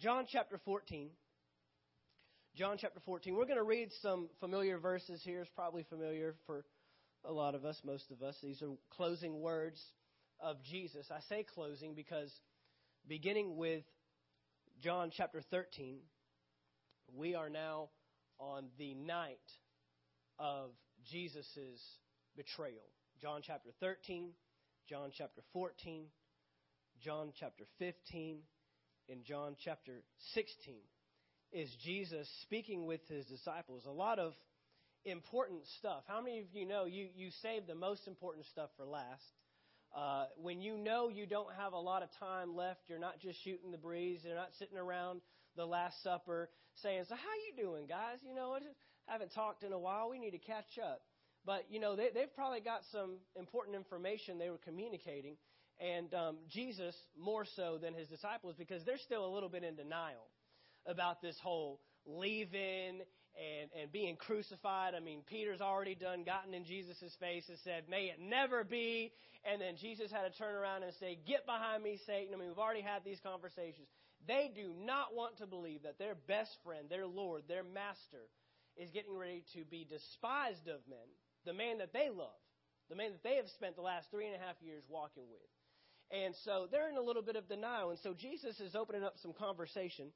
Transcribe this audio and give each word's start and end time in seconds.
John 0.00 0.26
chapter 0.30 0.60
14. 0.64 1.10
John 2.54 2.76
chapter 2.80 3.00
14. 3.04 3.34
We're 3.34 3.46
going 3.46 3.56
to 3.56 3.64
read 3.64 3.88
some 4.00 4.28
familiar 4.38 4.78
verses 4.78 5.20
here. 5.24 5.40
It's 5.40 5.50
probably 5.56 5.82
familiar 5.82 6.36
for 6.46 6.64
a 7.24 7.32
lot 7.32 7.56
of 7.56 7.64
us, 7.64 7.80
most 7.84 8.12
of 8.12 8.22
us. 8.22 8.36
These 8.40 8.62
are 8.62 8.70
closing 8.90 9.40
words 9.40 9.82
of 10.38 10.62
Jesus. 10.62 11.08
I 11.10 11.18
say 11.28 11.44
closing 11.52 11.94
because 11.96 12.30
beginning 13.08 13.56
with 13.56 13.82
John 14.80 15.10
chapter 15.12 15.42
13, 15.50 15.98
we 17.12 17.34
are 17.34 17.50
now 17.50 17.88
on 18.38 18.66
the 18.78 18.94
night 18.94 19.38
of 20.38 20.70
Jesus' 21.10 21.44
betrayal. 22.36 22.86
John 23.20 23.40
chapter 23.44 23.70
13, 23.80 24.30
John 24.88 25.10
chapter 25.12 25.42
14, 25.52 26.04
John 27.02 27.32
chapter 27.36 27.64
15, 27.80 28.38
and 29.08 29.24
John 29.24 29.56
chapter 29.64 30.02
16 30.34 30.74
is 31.52 31.68
Jesus 31.82 32.28
speaking 32.42 32.86
with 32.86 33.00
his 33.08 33.24
disciples. 33.26 33.84
A 33.86 33.90
lot 33.90 34.18
of 34.18 34.34
important 35.04 35.62
stuff. 35.78 36.02
How 36.06 36.20
many 36.20 36.40
of 36.40 36.46
you 36.52 36.66
know 36.66 36.84
you, 36.84 37.08
you 37.14 37.30
save 37.42 37.66
the 37.66 37.74
most 37.74 38.06
important 38.06 38.44
stuff 38.46 38.70
for 38.76 38.84
last? 38.84 39.22
Uh, 39.96 40.26
when 40.36 40.60
you 40.60 40.76
know 40.76 41.08
you 41.08 41.26
don't 41.26 41.52
have 41.56 41.72
a 41.72 41.78
lot 41.78 42.02
of 42.02 42.10
time 42.20 42.54
left, 42.54 42.80
you're 42.88 42.98
not 42.98 43.18
just 43.18 43.42
shooting 43.42 43.70
the 43.70 43.78
breeze. 43.78 44.20
You're 44.24 44.36
not 44.36 44.50
sitting 44.58 44.76
around 44.76 45.22
the 45.56 45.64
Last 45.64 46.02
Supper 46.02 46.50
saying, 46.82 47.04
"So 47.08 47.14
how 47.14 47.34
you 47.48 47.64
doing, 47.64 47.86
guys? 47.86 48.18
You 48.22 48.34
know, 48.34 48.58
I 49.08 49.12
haven't 49.12 49.32
talked 49.32 49.62
in 49.62 49.72
a 49.72 49.78
while. 49.78 50.10
We 50.10 50.18
need 50.18 50.32
to 50.32 50.38
catch 50.38 50.78
up." 50.78 51.00
But 51.46 51.64
you 51.70 51.80
know, 51.80 51.96
they, 51.96 52.10
they've 52.12 52.32
probably 52.34 52.60
got 52.60 52.82
some 52.92 53.16
important 53.34 53.76
information 53.76 54.38
they 54.38 54.50
were 54.50 54.58
communicating, 54.58 55.36
and 55.80 56.12
um, 56.14 56.36
Jesus 56.48 56.94
more 57.16 57.44
so 57.56 57.78
than 57.80 57.94
his 57.94 58.08
disciples 58.08 58.54
because 58.58 58.84
they're 58.84 58.98
still 58.98 59.24
a 59.24 59.32
little 59.32 59.48
bit 59.48 59.64
in 59.64 59.76
denial 59.76 60.26
about 60.86 61.22
this 61.22 61.36
whole 61.42 61.80
leaving 62.06 63.02
and, 63.38 63.70
and 63.80 63.92
being 63.92 64.16
crucified. 64.16 64.94
I 64.94 65.00
mean, 65.00 65.22
Peter's 65.26 65.60
already 65.60 65.94
done 65.94 66.24
gotten 66.24 66.54
in 66.54 66.64
Jesus' 66.64 67.14
face 67.20 67.44
and 67.48 67.58
said, 67.62 67.84
May 67.88 68.06
it 68.06 68.18
never 68.20 68.64
be. 68.64 69.12
And 69.44 69.60
then 69.60 69.76
Jesus 69.80 70.10
had 70.10 70.30
to 70.30 70.36
turn 70.36 70.54
around 70.54 70.82
and 70.82 70.92
say, 70.98 71.18
Get 71.26 71.46
behind 71.46 71.82
me, 71.82 71.98
Satan. 72.06 72.34
I 72.34 72.36
mean, 72.36 72.48
we've 72.48 72.58
already 72.58 72.82
had 72.82 73.04
these 73.04 73.20
conversations. 73.22 73.86
They 74.26 74.50
do 74.54 74.74
not 74.84 75.14
want 75.14 75.38
to 75.38 75.46
believe 75.46 75.84
that 75.84 75.98
their 75.98 76.16
best 76.26 76.50
friend, 76.64 76.88
their 76.90 77.06
Lord, 77.06 77.44
their 77.46 77.62
master, 77.62 78.26
is 78.76 78.90
getting 78.90 79.16
ready 79.16 79.44
to 79.54 79.64
be 79.64 79.86
despised 79.88 80.66
of 80.66 80.82
men, 80.88 81.06
the 81.44 81.52
man 81.52 81.78
that 81.78 81.92
they 81.92 82.10
love, 82.10 82.38
the 82.90 82.96
man 82.96 83.12
that 83.12 83.22
they 83.22 83.36
have 83.36 83.48
spent 83.54 83.76
the 83.76 83.82
last 83.82 84.10
three 84.10 84.26
and 84.26 84.34
a 84.34 84.38
half 84.38 84.56
years 84.60 84.82
walking 84.88 85.24
with. 85.30 85.46
And 86.10 86.34
so 86.44 86.66
they're 86.70 86.88
in 86.88 86.96
a 86.96 87.02
little 87.02 87.22
bit 87.22 87.36
of 87.36 87.48
denial. 87.48 87.90
And 87.90 87.98
so 88.02 88.14
Jesus 88.14 88.58
is 88.60 88.74
opening 88.74 89.04
up 89.04 89.14
some 89.22 89.32
conversation. 89.32 90.10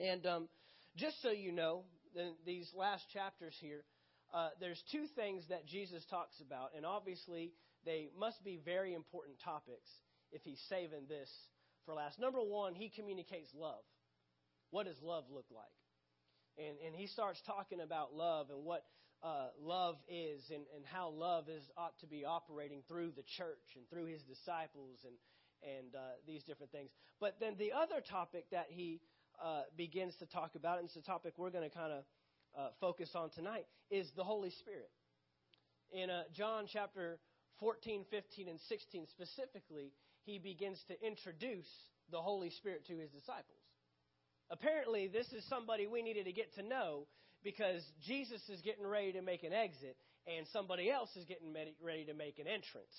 And 0.00 0.26
um, 0.26 0.48
just 0.96 1.20
so 1.22 1.30
you 1.30 1.52
know, 1.52 1.84
in 2.16 2.32
these 2.46 2.70
last 2.74 3.04
chapters 3.12 3.54
here, 3.60 3.84
uh, 4.32 4.48
there's 4.60 4.82
two 4.90 5.04
things 5.14 5.44
that 5.50 5.66
Jesus 5.66 6.02
talks 6.08 6.40
about, 6.40 6.70
and 6.74 6.86
obviously 6.86 7.52
they 7.84 8.08
must 8.18 8.42
be 8.42 8.58
very 8.64 8.94
important 8.94 9.36
topics 9.44 9.88
if 10.30 10.40
he's 10.42 10.60
saving 10.70 11.06
this 11.08 11.28
for 11.84 11.94
last. 11.94 12.18
Number 12.18 12.40
one, 12.40 12.74
he 12.74 12.88
communicates 12.88 13.50
love. 13.54 13.84
What 14.70 14.86
does 14.86 14.96
love 15.02 15.24
look 15.30 15.44
like? 15.50 15.64
And, 16.56 16.76
and 16.86 16.94
he 16.94 17.06
starts 17.08 17.40
talking 17.46 17.80
about 17.80 18.14
love 18.14 18.48
and 18.48 18.64
what 18.64 18.84
uh, 19.22 19.48
love 19.60 19.96
is 20.08 20.42
and, 20.50 20.64
and 20.74 20.84
how 20.84 21.10
love 21.10 21.48
is 21.48 21.62
ought 21.76 21.98
to 22.00 22.06
be 22.06 22.24
operating 22.24 22.82
through 22.88 23.12
the 23.16 23.22
church 23.36 23.76
and 23.76 23.88
through 23.88 24.06
his 24.06 24.22
disciples 24.22 24.98
and, 25.04 25.14
and 25.62 25.94
uh, 25.94 25.98
these 26.26 26.42
different 26.42 26.72
things. 26.72 26.90
But 27.20 27.36
then 27.40 27.54
the 27.58 27.72
other 27.72 28.00
topic 28.00 28.46
that 28.50 28.66
he 28.68 29.00
uh, 29.42 29.62
begins 29.76 30.14
to 30.18 30.26
talk 30.26 30.54
about, 30.54 30.78
and 30.78 30.88
it's 30.88 30.96
a 30.96 31.02
topic 31.02 31.34
we're 31.36 31.50
going 31.50 31.68
to 31.68 31.74
kind 31.74 31.92
of 31.92 32.04
uh, 32.58 32.68
focus 32.80 33.10
on 33.14 33.30
tonight, 33.30 33.66
is 33.90 34.10
the 34.16 34.24
Holy 34.24 34.50
Spirit. 34.50 34.90
In 35.92 36.10
uh, 36.10 36.22
John 36.34 36.64
chapter 36.72 37.18
14, 37.60 38.04
15, 38.10 38.48
and 38.48 38.58
16 38.68 39.06
specifically, 39.10 39.92
he 40.24 40.38
begins 40.38 40.82
to 40.88 41.06
introduce 41.06 41.68
the 42.10 42.20
Holy 42.20 42.50
Spirit 42.50 42.86
to 42.86 42.96
his 42.98 43.10
disciples. 43.10 43.62
Apparently, 44.50 45.08
this 45.08 45.26
is 45.32 45.44
somebody 45.48 45.86
we 45.86 46.02
needed 46.02 46.24
to 46.24 46.32
get 46.32 46.54
to 46.54 46.62
know 46.62 47.06
because 47.44 47.82
Jesus 48.06 48.40
is 48.48 48.60
getting 48.62 48.86
ready 48.86 49.12
to 49.12 49.22
make 49.22 49.42
an 49.42 49.52
exit 49.52 49.96
and 50.26 50.46
somebody 50.52 50.90
else 50.90 51.10
is 51.16 51.24
getting 51.24 51.54
ready 51.82 52.04
to 52.04 52.14
make 52.14 52.38
an 52.38 52.46
entrance. 52.46 52.94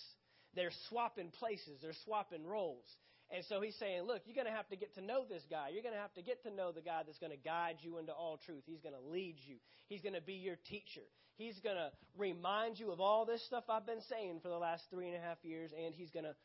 They're 0.55 0.75
swapping 0.89 1.31
places, 1.31 1.79
they're 1.81 1.97
swapping 2.05 2.45
roles. 2.45 2.85
And 3.31 3.43
so 3.49 3.61
he's 3.61 3.75
saying, 3.79 4.03
look, 4.03 4.21
you're 4.25 4.35
going 4.35 4.51
to 4.51 4.55
have 4.55 4.67
to 4.69 4.75
get 4.75 4.93
to 4.95 5.01
know 5.01 5.23
this 5.27 5.41
guy. 5.49 5.69
You're 5.73 5.81
going 5.81 5.95
to 5.95 6.01
have 6.01 6.13
to 6.13 6.21
get 6.21 6.43
to 6.43 6.51
know 6.53 6.71
the 6.71 6.81
guy 6.81 7.01
that's 7.05 7.17
going 7.17 7.31
to 7.31 7.37
guide 7.37 7.77
you 7.79 7.97
into 7.97 8.11
all 8.11 8.37
truth. 8.45 8.61
He's 8.65 8.81
going 8.81 8.93
to 8.93 9.09
lead 9.09 9.37
you. 9.47 9.57
He's 9.87 10.01
going 10.01 10.13
to 10.13 10.21
be 10.21 10.33
your 10.33 10.57
teacher. 10.69 11.07
He's 11.35 11.57
going 11.63 11.77
to 11.77 11.89
remind 12.15 12.77
you 12.77 12.91
of 12.91 12.99
all 12.99 13.25
this 13.25 13.43
stuff 13.47 13.63
I've 13.69 13.87
been 13.87 14.01
saying 14.07 14.41
for 14.43 14.49
the 14.49 14.57
last 14.57 14.83
three 14.91 15.07
and 15.07 15.15
a 15.15 15.19
half 15.19 15.37
years, 15.41 15.71
and 15.73 15.95
he's 15.95 16.11
going 16.11 16.25
to 16.25 16.35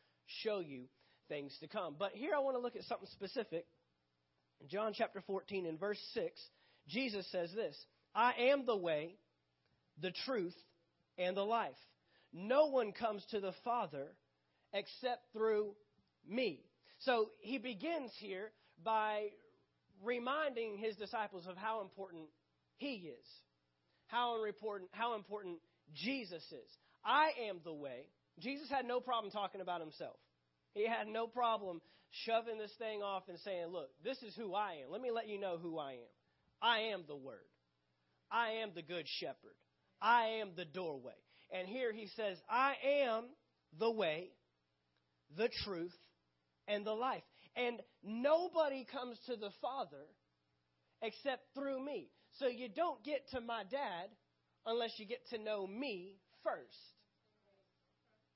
show 0.42 0.60
you 0.60 0.84
things 1.28 1.54
to 1.60 1.68
come. 1.68 1.96
But 1.98 2.12
here 2.14 2.32
I 2.34 2.38
want 2.38 2.56
to 2.56 2.62
look 2.62 2.76
at 2.76 2.84
something 2.84 3.08
specific. 3.12 3.66
John 4.66 4.92
chapter 4.94 5.22
14 5.26 5.66
and 5.66 5.78
verse 5.78 6.00
6, 6.14 6.40
Jesus 6.88 7.26
says 7.30 7.50
this 7.54 7.76
I 8.14 8.32
am 8.50 8.66
the 8.66 8.76
way, 8.76 9.14
the 10.00 10.12
truth, 10.24 10.56
and 11.16 11.36
the 11.36 11.44
life. 11.44 11.76
No 12.32 12.66
one 12.66 12.92
comes 12.92 13.24
to 13.30 13.40
the 13.40 13.54
Father 13.64 14.06
except 14.72 15.32
through 15.32 15.74
me. 16.28 16.60
So 17.00 17.30
he 17.40 17.58
begins 17.58 18.10
here 18.18 18.50
by 18.84 19.28
reminding 20.02 20.76
his 20.76 20.96
disciples 20.96 21.46
of 21.48 21.56
how 21.56 21.80
important 21.80 22.24
he 22.76 23.10
is, 23.10 23.26
how 24.06 24.44
important, 24.44 24.90
how 24.92 25.14
important 25.14 25.58
Jesus 25.94 26.42
is. 26.52 26.70
I 27.04 27.30
am 27.48 27.60
the 27.64 27.72
way. 27.72 28.06
Jesus 28.38 28.68
had 28.68 28.84
no 28.84 29.00
problem 29.00 29.32
talking 29.32 29.60
about 29.60 29.80
himself. 29.80 30.16
He 30.74 30.86
had 30.86 31.08
no 31.08 31.26
problem 31.26 31.80
shoving 32.24 32.58
this 32.58 32.72
thing 32.78 33.02
off 33.02 33.24
and 33.28 33.38
saying, 33.40 33.68
Look, 33.68 33.90
this 34.04 34.22
is 34.22 34.34
who 34.36 34.54
I 34.54 34.74
am. 34.84 34.90
Let 34.90 35.00
me 35.00 35.10
let 35.10 35.28
you 35.28 35.40
know 35.40 35.58
who 35.60 35.78
I 35.78 35.92
am. 35.92 36.17
I 36.62 36.92
am 36.92 37.04
the 37.06 37.16
Word. 37.16 37.38
I 38.30 38.62
am 38.62 38.70
the 38.74 38.82
Good 38.82 39.06
Shepherd. 39.20 39.56
I 40.00 40.40
am 40.40 40.50
the 40.56 40.64
doorway. 40.64 41.12
And 41.50 41.66
here 41.66 41.92
he 41.92 42.08
says, 42.14 42.36
I 42.48 42.74
am 43.06 43.24
the 43.78 43.90
way, 43.90 44.28
the 45.36 45.48
truth, 45.64 45.96
and 46.66 46.84
the 46.84 46.92
life. 46.92 47.22
And 47.56 47.80
nobody 48.04 48.86
comes 48.90 49.18
to 49.26 49.36
the 49.36 49.50
Father 49.60 50.04
except 51.02 51.42
through 51.54 51.84
me. 51.84 52.10
So 52.38 52.46
you 52.46 52.68
don't 52.68 53.02
get 53.04 53.28
to 53.30 53.40
my 53.40 53.64
dad 53.64 54.08
unless 54.66 54.90
you 54.98 55.06
get 55.06 55.26
to 55.30 55.38
know 55.38 55.66
me 55.66 56.16
first. 56.44 56.76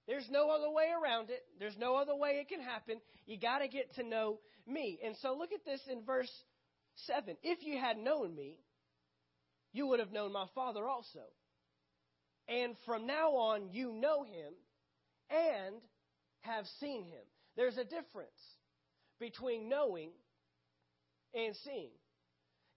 There's 0.09 0.28
no 0.31 0.50
other 0.50 0.71
way 0.71 0.87
around 0.91 1.31
it. 1.31 1.43
There's 1.60 1.77
no 1.78 1.94
other 1.97 2.16
way 2.16 2.41
it 2.41 2.49
can 2.49 2.60
happen. 2.60 3.00
You 3.27 3.39
got 3.39 3.59
to 3.59 3.69
get 3.69 3.94
to 3.97 4.03
know 4.03 4.41
me. 4.66 4.99
And 5.04 5.15
so 5.22 5.37
look 5.37 5.53
at 5.53 5.65
this 5.65 5.81
in 5.91 6.04
verse 6.04 6.31
7. 7.06 7.36
If 7.42 7.62
you 7.62 7.78
had 7.78 7.98
known 7.98 8.34
me, 8.34 8.58
you 9.72 9.86
would 9.88 10.00
have 10.00 10.12
known 10.12 10.32
my 10.32 10.46
Father 10.54 10.86
also. 10.86 11.20
And 12.48 12.76
from 12.84 13.06
now 13.06 13.30
on, 13.30 13.70
you 13.72 13.92
know 13.92 14.24
him 14.24 14.52
and 15.30 15.76
have 16.41 16.66
seen 16.80 17.04
him. 17.04 17.22
There's 17.56 17.78
a 17.78 17.84
difference 17.84 18.41
between 19.20 19.68
knowing 19.68 20.10
and 21.34 21.54
seeing. 21.64 21.92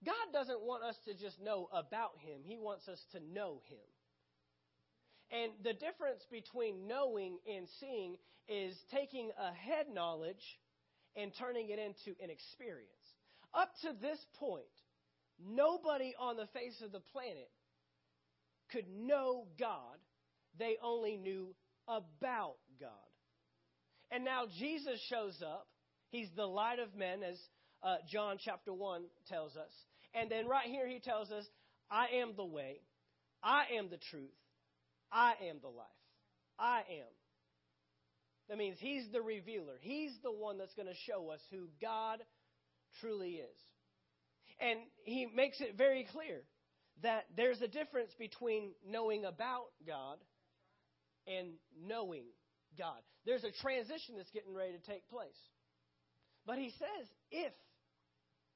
God 0.04 0.32
doesn't 0.32 0.60
want 0.60 0.84
us 0.84 0.96
to 1.06 1.14
just 1.14 1.40
know 1.40 1.68
about 1.72 2.12
Him, 2.18 2.40
He 2.44 2.56
wants 2.56 2.88
us 2.88 3.02
to 3.12 3.20
know 3.20 3.60
Him. 3.68 3.78
And 5.30 5.52
the 5.64 5.72
difference 5.72 6.22
between 6.30 6.86
knowing 6.86 7.38
and 7.52 7.66
seeing 7.80 8.16
is 8.48 8.76
taking 8.92 9.30
a 9.38 9.52
head 9.52 9.86
knowledge 9.92 10.60
and 11.16 11.32
turning 11.38 11.70
it 11.70 11.80
into 11.80 12.16
an 12.22 12.30
experience. 12.30 12.95
Up 13.56 13.70
to 13.82 13.92
this 14.00 14.18
point, 14.38 14.64
nobody 15.42 16.14
on 16.20 16.36
the 16.36 16.46
face 16.52 16.80
of 16.84 16.92
the 16.92 17.00
planet 17.12 17.50
could 18.70 18.84
know 18.88 19.46
God, 19.58 19.98
they 20.58 20.76
only 20.82 21.16
knew 21.16 21.54
about 21.88 22.56
God. 22.78 22.90
And 24.10 24.24
now 24.24 24.44
Jesus 24.58 25.00
shows 25.08 25.42
up. 25.42 25.66
He's 26.10 26.28
the 26.36 26.46
light 26.46 26.78
of 26.78 26.94
men, 26.94 27.22
as 27.22 27.38
uh, 27.82 27.96
John 28.10 28.36
chapter 28.38 28.72
1 28.72 29.02
tells 29.28 29.56
us. 29.56 29.72
And 30.14 30.30
then 30.30 30.46
right 30.46 30.66
here, 30.66 30.86
he 30.86 31.00
tells 31.00 31.30
us, 31.30 31.44
I 31.90 32.06
am 32.20 32.34
the 32.36 32.44
way, 32.44 32.80
I 33.42 33.64
am 33.78 33.88
the 33.90 33.98
truth, 34.10 34.30
I 35.10 35.34
am 35.48 35.58
the 35.62 35.68
life. 35.68 35.86
I 36.58 36.78
am. 36.78 37.12
That 38.48 38.58
means 38.58 38.78
he's 38.80 39.04
the 39.12 39.20
revealer. 39.20 39.74
He's 39.80 40.12
the 40.22 40.32
one 40.32 40.58
that's 40.58 40.74
going 40.74 40.88
to 40.88 40.94
show 41.06 41.30
us 41.30 41.40
who 41.50 41.68
God 41.82 42.20
truly 43.00 43.34
is. 43.34 43.58
And 44.60 44.78
he 45.04 45.26
makes 45.26 45.60
it 45.60 45.76
very 45.76 46.06
clear 46.12 46.42
that 47.02 47.24
there's 47.36 47.60
a 47.60 47.68
difference 47.68 48.12
between 48.18 48.72
knowing 48.88 49.24
about 49.24 49.66
God 49.86 50.18
and 51.26 51.48
knowing 51.86 52.24
God. 52.78 52.98
There's 53.26 53.44
a 53.44 53.52
transition 53.62 54.14
that's 54.16 54.30
getting 54.30 54.54
ready 54.54 54.72
to 54.72 54.90
take 54.90 55.08
place. 55.10 55.36
But 56.46 56.58
he 56.58 56.70
says, 56.70 57.08
if 57.30 57.52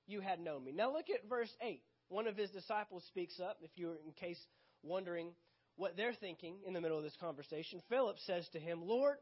you 0.06 0.20
had 0.20 0.40
known 0.40 0.64
me. 0.64 0.72
Now 0.72 0.92
look 0.92 1.06
at 1.10 1.28
verse 1.28 1.50
8. 1.60 1.82
One 2.08 2.26
of 2.26 2.36
his 2.36 2.50
disciples 2.50 3.04
speaks 3.08 3.38
up, 3.40 3.58
if 3.62 3.70
you're 3.76 3.96
in 4.04 4.12
case 4.12 4.38
wondering 4.82 5.30
what 5.76 5.96
they're 5.96 6.14
thinking 6.14 6.56
in 6.66 6.74
the 6.74 6.80
middle 6.80 6.98
of 6.98 7.04
this 7.04 7.16
conversation. 7.20 7.80
Philip 7.88 8.16
says 8.26 8.46
to 8.52 8.58
him, 8.58 8.80
Lord, 8.82 9.16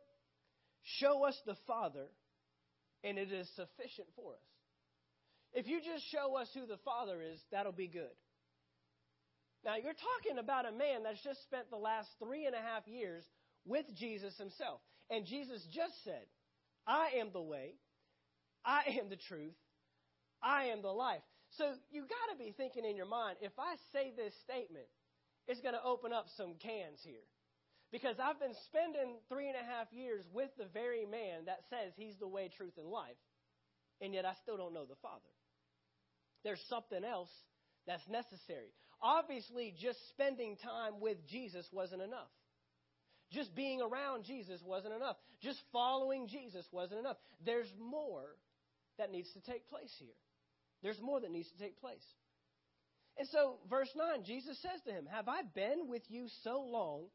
show 0.83 1.25
us 1.25 1.39
the 1.47 1.57
Father, 1.67 2.07
and 3.05 3.19
it 3.19 3.31
is 3.31 3.49
sufficient 3.55 4.09
for 4.17 4.33
us. 4.33 4.41
If 5.53 5.67
you 5.67 5.81
just 5.81 6.05
show 6.11 6.37
us 6.37 6.49
who 6.55 6.67
the 6.67 6.79
Father 6.85 7.21
is, 7.23 7.41
that'll 7.51 7.73
be 7.73 7.89
good. 7.89 8.15
Now, 9.65 9.77
you're 9.77 9.93
talking 9.93 10.39
about 10.39 10.69
a 10.69 10.73
man 10.73 11.03
that's 11.03 11.23
just 11.23 11.43
spent 11.43 11.71
the 11.71 11.77
last 11.77 12.09
three 12.23 12.47
and 12.47 12.55
a 12.55 12.61
half 12.61 12.87
years 12.87 13.25
with 13.67 13.87
Jesus 13.97 14.37
himself. 14.39 14.81
And 15.11 15.27
Jesus 15.27 15.65
just 15.75 15.95
said, 16.05 16.27
I 16.87 17.19
am 17.19 17.31
the 17.33 17.43
way, 17.43 17.75
I 18.65 18.99
am 19.01 19.09
the 19.09 19.17
truth, 19.29 19.57
I 20.43 20.67
am 20.67 20.83
the 20.83 20.93
life. 20.93 21.23
So 21.57 21.73
you 21.91 22.03
got 22.03 22.33
to 22.33 22.39
be 22.39 22.53
thinking 22.57 22.85
in 22.85 22.97
your 22.97 23.09
mind, 23.09 23.37
if 23.41 23.53
I 23.59 23.77
say 23.93 24.13
this 24.15 24.35
statement, 24.45 24.87
it's 25.47 25.61
going 25.61 25.75
to 25.75 25.83
open 25.83 26.13
up 26.13 26.27
some 26.37 26.55
cans 26.61 27.01
here. 27.03 27.25
Because 27.91 28.17
I've 28.21 28.39
been 28.39 28.55
spending 28.69 29.17
three 29.31 29.49
and 29.49 29.57
a 29.57 29.65
half 29.65 29.89
years 29.93 30.25
with 30.33 30.51
the 30.59 30.69
very 30.75 31.07
man 31.07 31.47
that 31.47 31.65
says 31.71 31.93
he's 31.97 32.17
the 32.21 32.29
way, 32.29 32.51
truth, 32.55 32.77
and 32.77 32.87
life, 32.87 33.17
and 34.03 34.13
yet 34.13 34.27
I 34.27 34.35
still 34.43 34.59
don't 34.59 34.75
know 34.75 34.85
the 34.85 35.01
Father. 35.01 35.33
There's 36.49 36.65
something 36.71 37.05
else 37.05 37.29
that's 37.87 38.09
necessary. 38.09 38.73
Obviously, 39.03 39.75
just 39.79 39.99
spending 40.09 40.57
time 40.57 40.99
with 40.99 41.19
Jesus 41.29 41.67
wasn't 41.73 42.01
enough. 42.01 42.33
Just 43.31 43.55
being 43.55 43.83
around 43.83 44.25
Jesus 44.25 44.59
wasn't 44.65 44.95
enough. 44.95 45.17
Just 45.43 45.59
following 45.75 46.27
Jesus 46.27 46.65
wasn't 46.73 47.01
enough. 47.01 47.19
There's 47.45 47.69
more 47.79 48.25
that 48.97 49.13
needs 49.13 49.31
to 49.35 49.43
take 49.43 49.69
place 49.69 49.93
here. 49.99 50.17
There's 50.83 50.99
more 51.03 51.21
that 51.21 51.31
needs 51.31 51.51
to 51.51 51.59
take 51.59 51.79
place. 51.83 52.07
And 53.19 53.29
so, 53.29 53.59
verse 53.69 53.91
9, 53.95 54.25
Jesus 54.25 54.57
says 54.63 54.81
to 54.87 54.91
him, 54.91 55.05
Have 55.05 55.29
I 55.29 55.43
been 55.55 55.87
with 55.87 56.03
you 56.09 56.29
so 56.45 56.63
long, 56.63 57.09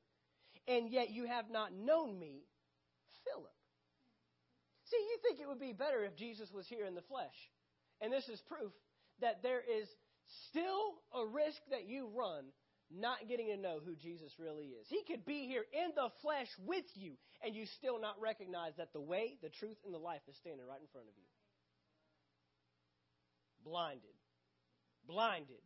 and 0.68 0.92
yet 0.92 1.10
you 1.10 1.26
have 1.26 1.50
not 1.50 1.74
known 1.74 2.20
me, 2.20 2.44
Philip? 3.26 3.56
See, 4.92 4.98
you 4.98 5.18
think 5.24 5.40
it 5.40 5.48
would 5.48 5.60
be 5.60 5.74
better 5.74 6.04
if 6.04 6.16
Jesus 6.18 6.52
was 6.54 6.68
here 6.68 6.86
in 6.86 6.94
the 6.94 7.02
flesh. 7.02 7.34
And 8.00 8.14
this 8.14 8.30
is 8.30 8.40
proof 8.48 8.74
that 9.22 9.44
there 9.44 9.62
is 9.62 9.88
still 10.50 11.02
a 11.14 11.26
risk 11.26 11.60
that 11.72 11.88
you 11.88 12.10
run 12.16 12.46
not 12.92 13.28
getting 13.28 13.48
to 13.48 13.58
know 13.58 13.80
who 13.84 13.96
Jesus 13.96 14.32
really 14.38 14.66
is. 14.78 14.86
He 14.88 15.02
could 15.08 15.26
be 15.26 15.48
here 15.48 15.66
in 15.74 15.92
the 15.96 16.10
flesh 16.22 16.48
with 16.66 16.86
you, 16.94 17.14
and 17.44 17.56
you 17.56 17.66
still 17.78 18.00
not 18.00 18.22
recognize 18.22 18.74
that 18.78 18.94
the 18.94 19.02
way, 19.02 19.38
the 19.42 19.50
truth, 19.50 19.78
and 19.86 19.94
the 19.94 20.00
life 20.00 20.22
is 20.28 20.36
standing 20.38 20.66
right 20.68 20.82
in 20.82 20.88
front 20.92 21.08
of 21.08 21.14
you. 21.18 21.26
Blinded. 23.66 24.18
Blinded. 25.08 25.64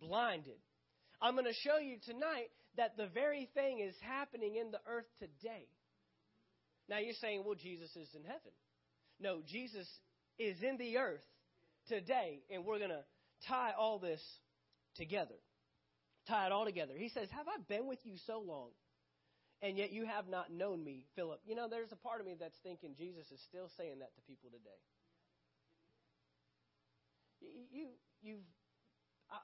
Blinded. 0.00 0.60
I'm 1.22 1.34
going 1.34 1.46
to 1.46 1.60
show 1.64 1.78
you 1.78 1.96
tonight 2.04 2.50
that 2.76 2.96
the 2.96 3.06
very 3.06 3.48
thing 3.54 3.80
is 3.80 3.94
happening 4.02 4.56
in 4.56 4.70
the 4.70 4.80
earth 4.86 5.08
today. 5.18 5.68
Now 6.88 6.98
you're 6.98 7.16
saying, 7.20 7.44
well, 7.46 7.54
Jesus 7.54 7.90
is 7.96 8.08
in 8.14 8.24
heaven. 8.24 8.52
No, 9.20 9.40
Jesus 9.46 9.88
is 10.38 10.56
in 10.62 10.76
the 10.76 10.98
earth 10.98 11.24
today, 11.88 12.42
and 12.50 12.64
we're 12.64 12.78
going 12.78 12.90
to 12.90 13.04
tie 13.48 13.72
all 13.78 13.98
this 13.98 14.20
together. 14.96 15.34
Tie 16.28 16.46
it 16.46 16.52
all 16.52 16.64
together. 16.64 16.94
He 16.96 17.10
says, 17.10 17.28
Have 17.32 17.46
I 17.48 17.60
been 17.68 17.86
with 17.86 17.98
you 18.04 18.14
so 18.26 18.40
long, 18.40 18.70
and 19.60 19.76
yet 19.76 19.92
you 19.92 20.06
have 20.06 20.26
not 20.28 20.50
known 20.50 20.82
me, 20.82 21.04
Philip? 21.16 21.40
You 21.46 21.54
know, 21.54 21.68
there's 21.68 21.92
a 21.92 21.96
part 21.96 22.20
of 22.20 22.26
me 22.26 22.34
that's 22.38 22.56
thinking 22.62 22.94
Jesus 22.96 23.26
is 23.30 23.40
still 23.48 23.68
saying 23.76 23.98
that 24.00 24.14
to 24.16 24.20
people 24.26 24.50
today. 24.50 24.80
You, 27.72 27.88
you've, 28.22 28.48
I, 29.30 29.36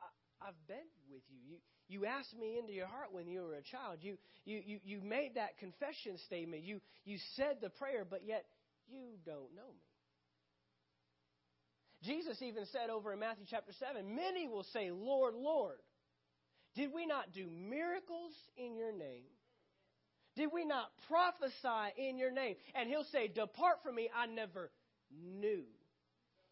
I've 0.48 0.66
been 0.66 0.88
with 1.10 1.22
you. 1.28 1.36
You, 1.44 1.56
you 1.88 2.06
asked 2.06 2.34
me 2.38 2.58
into 2.58 2.72
your 2.72 2.86
heart 2.86 3.12
when 3.12 3.28
you 3.28 3.42
were 3.42 3.54
a 3.54 3.62
child. 3.62 3.98
You, 4.00 4.16
you, 4.44 4.62
you, 4.64 4.78
you 4.84 5.00
made 5.02 5.32
that 5.34 5.58
confession 5.58 6.16
statement. 6.24 6.62
You, 6.62 6.80
you 7.04 7.18
said 7.36 7.58
the 7.60 7.68
prayer, 7.68 8.06
but 8.08 8.22
yet 8.24 8.46
you 8.88 9.18
don't 9.26 9.52
know 9.54 9.68
me. 9.68 9.89
Jesus 12.02 12.40
even 12.42 12.64
said 12.72 12.90
over 12.90 13.12
in 13.12 13.20
Matthew 13.20 13.44
chapter 13.48 13.72
7 13.78 14.14
Many 14.14 14.48
will 14.48 14.64
say, 14.72 14.90
Lord, 14.90 15.34
Lord, 15.34 15.78
did 16.74 16.90
we 16.94 17.06
not 17.06 17.32
do 17.32 17.48
miracles 17.50 18.32
in 18.56 18.76
your 18.76 18.92
name? 18.92 19.24
Did 20.36 20.50
we 20.52 20.64
not 20.64 20.90
prophesy 21.08 22.08
in 22.08 22.16
your 22.16 22.30
name? 22.30 22.56
And 22.74 22.88
he'll 22.88 23.06
say, 23.12 23.28
Depart 23.28 23.82
from 23.82 23.96
me, 23.96 24.08
I 24.16 24.26
never 24.26 24.70
knew 25.10 25.64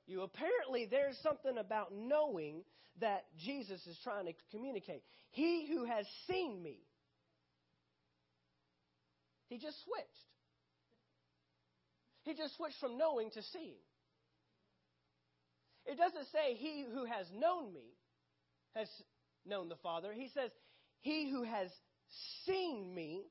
you. 0.06 0.22
Apparently, 0.22 0.86
there's 0.90 1.16
something 1.22 1.58
about 1.58 1.92
knowing 1.94 2.62
that 3.00 3.26
Jesus 3.38 3.80
is 3.86 3.96
trying 4.02 4.26
to 4.26 4.32
communicate. 4.50 5.02
He 5.30 5.68
who 5.68 5.84
has 5.84 6.04
seen 6.26 6.60
me, 6.62 6.78
he 9.48 9.58
just 9.58 9.76
switched. 9.84 10.06
He 12.22 12.34
just 12.34 12.56
switched 12.56 12.78
from 12.80 12.98
knowing 12.98 13.30
to 13.30 13.42
seeing. 13.52 13.78
It 15.88 15.96
doesn't 15.96 16.26
say 16.30 16.54
he 16.54 16.84
who 16.92 17.06
has 17.06 17.26
known 17.34 17.72
me 17.72 17.96
has 18.74 18.88
known 19.46 19.70
the 19.70 19.76
Father. 19.76 20.12
He 20.12 20.28
says, 20.34 20.50
He 21.00 21.30
who 21.30 21.44
has 21.44 21.70
seen 22.44 22.94
me 22.94 23.24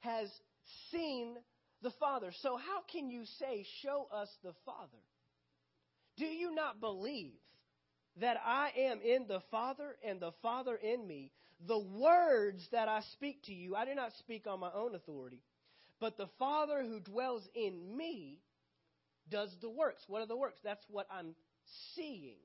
has 0.00 0.28
seen 0.90 1.36
the 1.82 1.92
Father. 2.00 2.32
So, 2.40 2.56
how 2.56 2.80
can 2.90 3.10
you 3.10 3.24
say, 3.38 3.66
Show 3.82 4.08
us 4.10 4.30
the 4.42 4.54
Father? 4.64 5.02
Do 6.16 6.24
you 6.24 6.54
not 6.54 6.80
believe 6.80 7.34
that 8.20 8.38
I 8.44 8.72
am 8.76 9.00
in 9.02 9.26
the 9.28 9.42
Father 9.50 9.96
and 10.02 10.18
the 10.18 10.32
Father 10.42 10.76
in 10.76 11.06
me? 11.06 11.30
The 11.66 11.78
words 11.78 12.66
that 12.72 12.88
I 12.88 13.02
speak 13.12 13.42
to 13.44 13.52
you, 13.52 13.76
I 13.76 13.84
do 13.84 13.94
not 13.94 14.12
speak 14.18 14.46
on 14.46 14.60
my 14.60 14.70
own 14.72 14.94
authority, 14.94 15.42
but 16.00 16.16
the 16.16 16.28
Father 16.38 16.84
who 16.84 17.00
dwells 17.00 17.46
in 17.54 17.96
me 17.96 18.38
does 19.28 19.54
the 19.60 19.68
works. 19.68 20.02
What 20.06 20.22
are 20.22 20.26
the 20.26 20.36
works? 20.36 20.58
That's 20.64 20.84
what 20.88 21.06
I'm 21.10 21.34
seeing. 21.94 22.36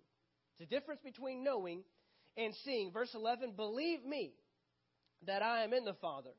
It's 0.59 0.71
a 0.71 0.75
difference 0.75 1.01
between 1.03 1.43
knowing 1.43 1.83
and 2.37 2.53
seeing. 2.63 2.91
Verse 2.91 3.11
11 3.13 3.53
Believe 3.55 4.05
me 4.05 4.33
that 5.25 5.41
I 5.41 5.63
am 5.63 5.73
in 5.73 5.85
the 5.85 5.95
Father 5.95 6.31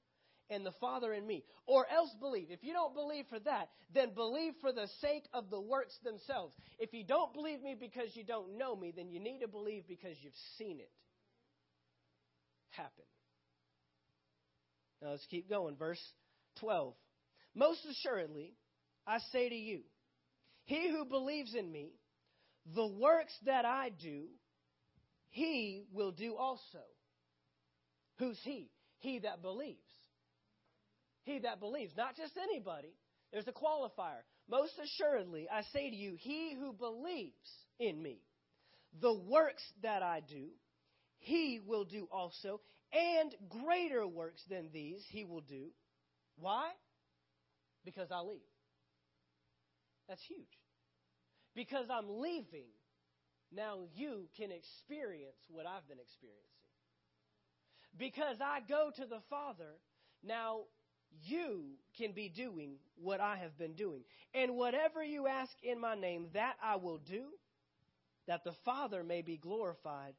and 0.50 0.64
the 0.64 0.72
Father 0.80 1.12
in 1.12 1.26
me. 1.26 1.44
Or 1.66 1.86
else 1.90 2.10
believe. 2.20 2.48
If 2.50 2.62
you 2.62 2.72
don't 2.72 2.94
believe 2.94 3.24
for 3.28 3.38
that, 3.40 3.70
then 3.94 4.14
believe 4.14 4.52
for 4.60 4.72
the 4.72 4.88
sake 5.00 5.24
of 5.32 5.50
the 5.50 5.60
works 5.60 5.96
themselves. 6.04 6.54
If 6.78 6.92
you 6.92 7.04
don't 7.04 7.32
believe 7.32 7.62
me 7.62 7.76
because 7.78 8.14
you 8.14 8.24
don't 8.24 8.58
know 8.58 8.76
me, 8.76 8.92
then 8.94 9.10
you 9.10 9.20
need 9.20 9.40
to 9.40 9.48
believe 9.48 9.84
because 9.88 10.16
you've 10.20 10.32
seen 10.58 10.80
it 10.80 10.90
happen. 12.70 13.04
Now 15.00 15.10
let's 15.10 15.26
keep 15.30 15.48
going. 15.48 15.76
Verse 15.76 16.00
12. 16.60 16.94
Most 17.54 17.80
assuredly, 17.90 18.54
I 19.06 19.18
say 19.32 19.48
to 19.48 19.54
you, 19.54 19.80
he 20.64 20.90
who 20.90 21.04
believes 21.04 21.54
in 21.54 21.70
me, 21.70 21.92
the 22.72 22.86
works 22.86 23.32
that 23.44 23.64
I 23.64 23.90
do, 23.90 24.24
he 25.30 25.84
will 25.92 26.12
do 26.12 26.36
also. 26.36 26.82
Who's 28.18 28.38
he? 28.42 28.70
He 29.00 29.18
that 29.20 29.42
believes. 29.42 29.78
He 31.24 31.40
that 31.40 31.60
believes. 31.60 31.92
Not 31.96 32.16
just 32.16 32.32
anybody. 32.36 32.94
There's 33.32 33.48
a 33.48 33.52
qualifier. 33.52 34.22
Most 34.48 34.72
assuredly, 34.82 35.48
I 35.50 35.62
say 35.72 35.90
to 35.90 35.96
you, 35.96 36.16
he 36.18 36.54
who 36.58 36.72
believes 36.72 37.34
in 37.78 38.02
me, 38.02 38.20
the 39.00 39.12
works 39.12 39.62
that 39.82 40.02
I 40.02 40.20
do, 40.20 40.48
he 41.18 41.60
will 41.66 41.84
do 41.84 42.06
also, 42.12 42.60
and 42.92 43.34
greater 43.48 44.06
works 44.06 44.42
than 44.48 44.68
these 44.72 45.02
he 45.08 45.24
will 45.24 45.40
do. 45.40 45.70
Why? 46.38 46.70
Because 47.84 48.08
I 48.12 48.20
leave. 48.20 48.40
That's 50.08 50.22
huge. 50.28 50.46
Because 51.54 51.86
I'm 51.90 52.20
leaving, 52.20 52.68
now 53.54 53.78
you 53.94 54.28
can 54.36 54.50
experience 54.50 55.38
what 55.48 55.66
I've 55.66 55.86
been 55.88 56.00
experiencing. 56.00 56.50
Because 57.96 58.36
I 58.40 58.60
go 58.68 58.90
to 58.96 59.06
the 59.06 59.20
Father, 59.30 59.78
now 60.24 60.62
you 61.22 61.76
can 61.96 62.12
be 62.12 62.28
doing 62.28 62.76
what 62.96 63.20
I 63.20 63.36
have 63.36 63.56
been 63.56 63.74
doing. 63.74 64.02
And 64.34 64.56
whatever 64.56 65.04
you 65.04 65.28
ask 65.28 65.52
in 65.62 65.80
my 65.80 65.94
name, 65.94 66.26
that 66.34 66.54
I 66.62 66.76
will 66.76 66.98
do, 66.98 67.26
that 68.26 68.42
the 68.42 68.54
Father 68.64 69.04
may 69.04 69.22
be 69.22 69.36
glorified 69.36 70.14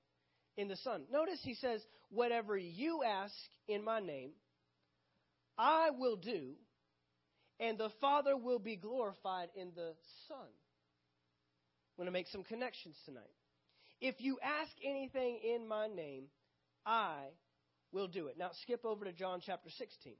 in 0.55 0.69
the 0.69 0.77
Son. 0.77 1.03
Notice 1.11 1.39
he 1.43 1.55
says, 1.55 1.81
whatever 2.09 2.57
you 2.57 3.03
ask 3.03 3.33
in 3.67 3.83
my 3.83 3.99
name, 3.99 4.31
I 5.57 5.89
will 5.91 6.15
do, 6.15 6.53
and 7.59 7.77
the 7.77 7.91
Father 7.99 8.37
will 8.37 8.59
be 8.59 8.75
glorified 8.75 9.49
in 9.55 9.71
the 9.75 9.93
Son. 10.27 10.47
I'm 11.97 12.03
going 12.03 12.07
to 12.07 12.19
make 12.19 12.27
some 12.27 12.43
connections 12.43 12.97
tonight. 13.05 13.23
If 14.01 14.15
you 14.19 14.37
ask 14.43 14.71
anything 14.83 15.39
in 15.55 15.65
my 15.65 15.87
name, 15.87 16.25
I 16.85 17.15
will 17.93 18.07
do 18.07 18.27
it. 18.27 18.37
Now 18.37 18.49
skip 18.63 18.83
over 18.83 19.05
to 19.05 19.13
John 19.13 19.39
chapter 19.45 19.69
16. 19.69 20.13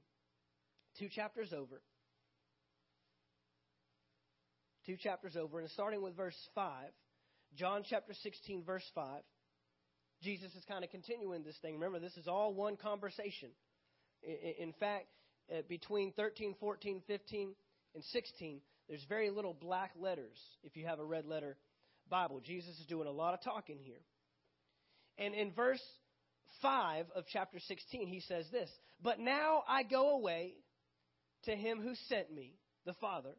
Two 0.98 1.08
chapters 1.10 1.52
over. 1.52 1.82
Two 4.86 4.96
chapters 4.96 5.36
over, 5.36 5.60
and 5.60 5.68
starting 5.70 6.00
with 6.00 6.16
verse 6.16 6.36
5, 6.54 6.88
John 7.56 7.82
chapter 7.84 8.14
16, 8.14 8.64
verse 8.64 8.88
5. 8.94 9.20
Jesus 10.22 10.54
is 10.54 10.64
kind 10.66 10.82
of 10.84 10.90
continuing 10.90 11.42
this 11.42 11.56
thing. 11.60 11.74
Remember, 11.74 11.98
this 11.98 12.16
is 12.16 12.26
all 12.26 12.54
one 12.54 12.76
conversation. 12.76 13.50
In 14.22 14.72
fact, 14.80 15.06
uh, 15.52 15.62
between 15.68 16.12
13, 16.12 16.54
14, 16.58 17.02
15, 17.06 17.54
and 17.94 18.04
16, 18.04 18.60
there's 18.88 19.04
very 19.08 19.30
little 19.30 19.54
black 19.54 19.90
letters 19.98 20.38
if 20.62 20.76
you 20.76 20.86
have 20.86 21.00
a 21.00 21.04
red 21.04 21.26
letter 21.26 21.56
Bible. 22.10 22.40
Jesus 22.40 22.78
is 22.78 22.86
doing 22.86 23.08
a 23.08 23.12
lot 23.12 23.34
of 23.34 23.42
talking 23.42 23.78
here. 23.80 24.02
And 25.18 25.34
in 25.34 25.52
verse 25.52 25.82
5 26.62 27.06
of 27.14 27.24
chapter 27.32 27.58
16, 27.58 28.06
he 28.06 28.20
says 28.20 28.46
this 28.50 28.70
But 29.02 29.18
now 29.18 29.62
I 29.68 29.82
go 29.82 30.10
away 30.10 30.54
to 31.44 31.52
him 31.52 31.80
who 31.80 31.94
sent 32.08 32.32
me, 32.32 32.54
the 32.84 32.94
Father, 32.94 33.34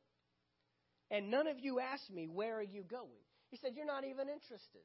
and 1.10 1.32
none 1.32 1.48
of 1.48 1.60
you 1.60 1.80
ask 1.80 2.10
me, 2.10 2.28
Where 2.28 2.58
are 2.58 2.64
you 2.64 2.84
going? 2.84 3.24
He 3.50 3.58
said, 3.58 3.72
You're 3.76 3.86
not 3.86 4.04
even 4.04 4.28
interested. 4.28 4.84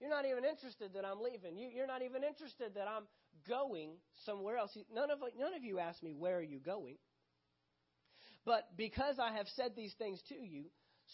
You're 0.00 0.10
not 0.10 0.26
even 0.26 0.44
interested 0.44 0.92
that 0.94 1.06
I'm 1.06 1.22
leaving. 1.22 1.56
You, 1.56 1.82
are 1.82 1.86
not 1.86 2.02
even 2.02 2.22
interested 2.22 2.74
that 2.74 2.86
I'm 2.86 3.04
going 3.48 3.92
somewhere 4.26 4.58
else. 4.58 4.76
None 4.92 5.10
of, 5.10 5.20
none 5.38 5.54
of 5.54 5.64
you 5.64 5.78
ask 5.78 6.02
me, 6.02 6.12
Where 6.12 6.36
are 6.36 6.42
you 6.42 6.58
going? 6.58 6.96
But 8.44 8.64
because 8.76 9.18
I 9.18 9.32
have 9.36 9.46
said 9.56 9.72
these 9.76 9.94
things 9.98 10.20
to 10.28 10.34
you, 10.34 10.66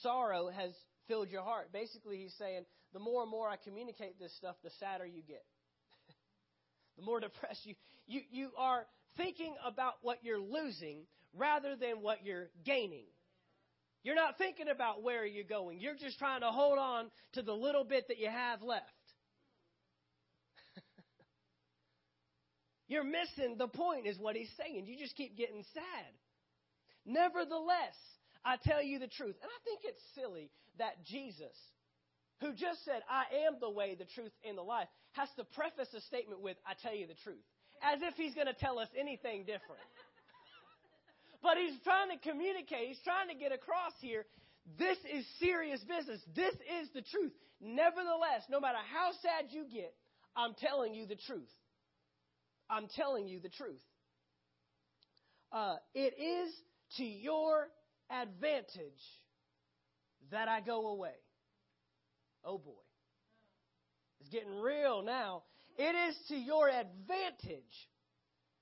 sorrow 0.02 0.48
has 0.48 0.72
filled 1.08 1.30
your 1.30 1.42
heart. 1.42 1.72
Basically, 1.72 2.18
he's 2.18 2.34
saying, 2.38 2.64
The 2.92 2.98
more 3.00 3.22
and 3.22 3.30
more 3.30 3.48
I 3.48 3.56
communicate 3.56 4.18
this 4.18 4.34
stuff, 4.36 4.56
the 4.62 4.70
sadder 4.80 5.06
you 5.06 5.22
get. 5.26 5.44
the 6.96 7.02
more 7.04 7.20
depressed 7.20 7.64
you, 7.64 7.74
you. 8.06 8.20
You 8.30 8.50
are 8.56 8.86
thinking 9.16 9.54
about 9.64 9.94
what 10.02 10.18
you're 10.22 10.40
losing 10.40 11.00
rather 11.34 11.76
than 11.76 12.02
what 12.02 12.24
you're 12.24 12.48
gaining. 12.64 13.04
You're 14.02 14.16
not 14.16 14.36
thinking 14.36 14.68
about 14.68 15.02
where 15.02 15.24
you're 15.24 15.44
going. 15.44 15.80
You're 15.80 15.94
just 15.94 16.18
trying 16.18 16.40
to 16.40 16.48
hold 16.48 16.78
on 16.78 17.10
to 17.34 17.42
the 17.42 17.52
little 17.52 17.84
bit 17.84 18.08
that 18.08 18.18
you 18.18 18.28
have 18.28 18.60
left. 18.62 18.86
You're 22.88 23.04
missing 23.04 23.56
the 23.58 23.68
point, 23.68 24.08
is 24.08 24.18
what 24.18 24.34
he's 24.34 24.50
saying. 24.56 24.86
You 24.86 24.98
just 24.98 25.14
keep 25.14 25.36
getting 25.36 25.64
sad. 25.72 26.12
Nevertheless, 27.06 27.94
I 28.44 28.56
tell 28.62 28.82
you 28.82 28.98
the 28.98 29.08
truth. 29.08 29.36
And 29.40 29.50
I 29.50 29.60
think 29.64 29.80
it's 29.84 30.02
silly 30.14 30.50
that 30.78 31.04
Jesus, 31.06 31.54
who 32.40 32.52
just 32.52 32.84
said, 32.84 33.02
I 33.08 33.46
am 33.46 33.58
the 33.60 33.70
way, 33.70 33.94
the 33.94 34.06
truth, 34.06 34.32
and 34.46 34.58
the 34.58 34.62
life, 34.62 34.88
has 35.12 35.28
to 35.36 35.44
preface 35.44 35.92
a 35.94 36.00
statement 36.02 36.40
with, 36.40 36.56
I 36.66 36.74
tell 36.82 36.94
you 36.94 37.06
the 37.06 37.18
truth. 37.22 37.44
As 37.82 38.00
if 38.02 38.14
he's 38.14 38.34
going 38.34 38.46
to 38.46 38.54
tell 38.54 38.78
us 38.78 38.88
anything 38.98 39.42
different. 39.44 39.82
But 41.42 41.58
he's 41.58 41.74
trying 41.82 42.10
to 42.10 42.18
communicate, 42.22 42.88
he's 42.88 43.02
trying 43.02 43.28
to 43.28 43.34
get 43.34 43.50
across 43.50 43.92
here. 44.00 44.24
This 44.78 44.98
is 45.12 45.26
serious 45.40 45.80
business. 45.80 46.20
This 46.34 46.54
is 46.54 46.88
the 46.94 47.02
truth. 47.02 47.32
Nevertheless, 47.60 48.46
no 48.48 48.60
matter 48.60 48.78
how 48.92 49.10
sad 49.22 49.50
you 49.50 49.66
get, 49.72 49.92
I'm 50.36 50.54
telling 50.54 50.94
you 50.94 51.06
the 51.06 51.16
truth. 51.16 51.50
I'm 52.70 52.86
telling 52.94 53.26
you 53.26 53.40
the 53.40 53.48
truth. 53.48 53.82
Uh, 55.50 55.76
it 55.94 56.14
is 56.18 56.54
to 56.96 57.04
your 57.04 57.66
advantage 58.12 59.02
that 60.30 60.48
I 60.48 60.60
go 60.60 60.88
away. 60.88 61.14
Oh 62.44 62.58
boy. 62.58 62.72
It's 64.20 64.28
getting 64.30 64.60
real 64.60 65.02
now. 65.02 65.42
It 65.76 65.94
is 66.10 66.16
to 66.28 66.36
your 66.36 66.68
advantage 66.68 67.88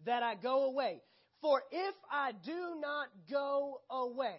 that 0.07 0.23
I 0.23 0.35
go 0.35 0.65
away. 0.65 1.03
For 1.41 1.63
if 1.71 1.95
I 2.11 2.33
do 2.33 2.77
not 2.81 3.09
go 3.31 3.81
away, 3.91 4.37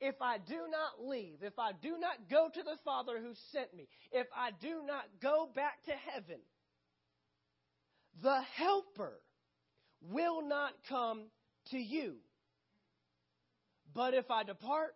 if 0.00 0.16
I 0.20 0.38
do 0.38 0.56
not 0.70 1.06
leave, 1.06 1.42
if 1.42 1.58
I 1.58 1.72
do 1.72 1.96
not 1.98 2.28
go 2.30 2.48
to 2.52 2.62
the 2.62 2.76
Father 2.84 3.18
who 3.20 3.34
sent 3.52 3.74
me, 3.74 3.88
if 4.10 4.26
I 4.36 4.50
do 4.60 4.82
not 4.86 5.04
go 5.20 5.48
back 5.54 5.82
to 5.84 5.92
heaven, 5.92 6.40
the 8.20 8.40
Helper 8.56 9.20
will 10.10 10.46
not 10.46 10.72
come 10.88 11.24
to 11.70 11.78
you. 11.78 12.16
But 13.94 14.14
if 14.14 14.30
I 14.30 14.42
depart, 14.42 14.94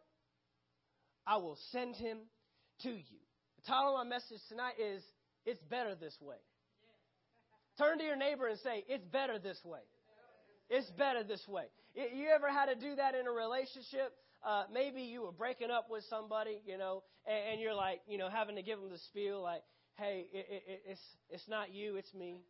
I 1.27 1.37
will 1.37 1.59
send 1.73 1.97
him 1.97 2.19
to 2.83 2.91
you. 2.91 3.21
The 3.57 3.73
title 3.73 3.97
of 3.97 4.07
my 4.07 4.09
message 4.17 4.39
tonight 4.49 4.75
is 4.79 5.03
It's 5.45 5.61
Better 5.71 5.95
This 5.95 6.17
Way. 6.21 6.37
Turn 7.79 7.99
to 7.99 8.05
your 8.05 8.17
neighbor 8.17 8.47
and 8.47 8.59
say, 8.61 8.85
It's 8.89 9.05
better 9.05 9.39
this 9.39 9.59
way. 9.65 9.81
It's 10.71 10.89
better 10.91 11.23
this 11.23 11.47
way. 11.47 11.65
You 11.95 12.29
ever 12.35 12.51
had 12.51 12.67
to 12.67 12.75
do 12.75 12.97
that 12.97 13.15
in 13.15 13.27
a 13.27 13.31
relationship? 13.31 14.15
Uh, 14.45 14.65
maybe 14.73 15.03
you 15.03 15.23
were 15.23 15.33
breaking 15.33 15.71
up 15.71 15.91
with 15.91 16.05
somebody, 16.09 16.61
you 16.67 16.79
know, 16.79 17.03
and, 17.27 17.53
and 17.53 17.61
you're 17.61 17.75
like, 17.75 18.01
you 18.09 18.19
know, 18.19 18.29
having 18.29 18.57
to 18.57 18.63
give 18.63 18.81
them 18.81 18.91
the 18.91 18.99
spiel, 18.99 19.43
like, 19.43 19.63
"Hey, 19.95 20.27
it, 20.33 20.47
it, 20.51 20.83
it's 20.87 21.01
it's 21.31 21.49
not 21.49 21.73
you, 21.73 21.97
it's 21.97 22.13
me," 22.15 22.43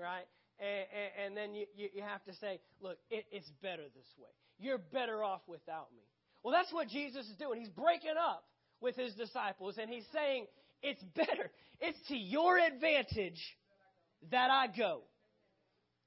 right? 0.00 0.26
And, 0.58 0.86
and, 0.92 1.26
and 1.26 1.36
then 1.36 1.54
you, 1.54 1.66
you, 1.76 2.02
have 2.02 2.24
to 2.24 2.34
say, 2.34 2.60
"Look, 2.80 2.98
it, 3.10 3.24
it's 3.30 3.50
better 3.62 3.84
this 3.94 4.06
way. 4.18 4.30
You're 4.58 4.78
better 4.78 5.22
off 5.22 5.42
without 5.46 5.92
me." 5.94 6.02
Well, 6.42 6.52
that's 6.52 6.72
what 6.72 6.88
Jesus 6.88 7.26
is 7.28 7.36
doing. 7.36 7.60
He's 7.60 7.70
breaking 7.70 8.16
up 8.18 8.44
with 8.80 8.96
his 8.96 9.14
disciples, 9.14 9.78
and 9.78 9.90
he's 9.90 10.06
saying, 10.12 10.46
"It's 10.82 11.02
better. 11.14 11.50
It's 11.80 11.98
to 12.08 12.16
your 12.16 12.58
advantage 12.58 13.40
that 14.30 14.50
I 14.50 14.66
go. 14.68 15.02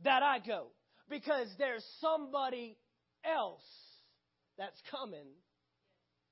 That 0.02 0.24
I 0.24 0.40
go." 0.40 0.72
because 1.10 1.48
there's 1.58 1.86
somebody 2.02 2.78
else 3.24 3.62
that's 4.58 4.80
coming 4.92 5.28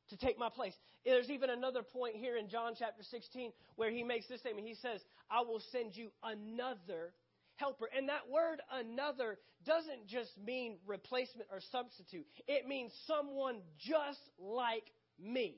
to 0.09 0.17
take 0.17 0.37
my 0.37 0.49
place. 0.49 0.73
There's 1.03 1.29
even 1.29 1.49
another 1.49 1.81
point 1.81 2.15
here 2.15 2.37
in 2.37 2.49
John 2.49 2.73
chapter 2.77 3.03
16 3.03 3.51
where 3.75 3.91
he 3.91 4.03
makes 4.03 4.27
this 4.27 4.39
statement. 4.39 4.67
He 4.67 4.75
says, 4.75 5.01
I 5.29 5.41
will 5.41 5.61
send 5.71 5.95
you 5.95 6.11
another 6.23 7.13
helper. 7.57 7.89
And 7.95 8.09
that 8.09 8.29
word 8.31 8.61
another 8.71 9.37
doesn't 9.65 10.07
just 10.07 10.31
mean 10.37 10.77
replacement 10.85 11.49
or 11.51 11.59
substitute, 11.71 12.25
it 12.47 12.67
means 12.67 12.91
someone 13.07 13.61
just 13.79 14.21
like 14.39 14.85
me. 15.19 15.57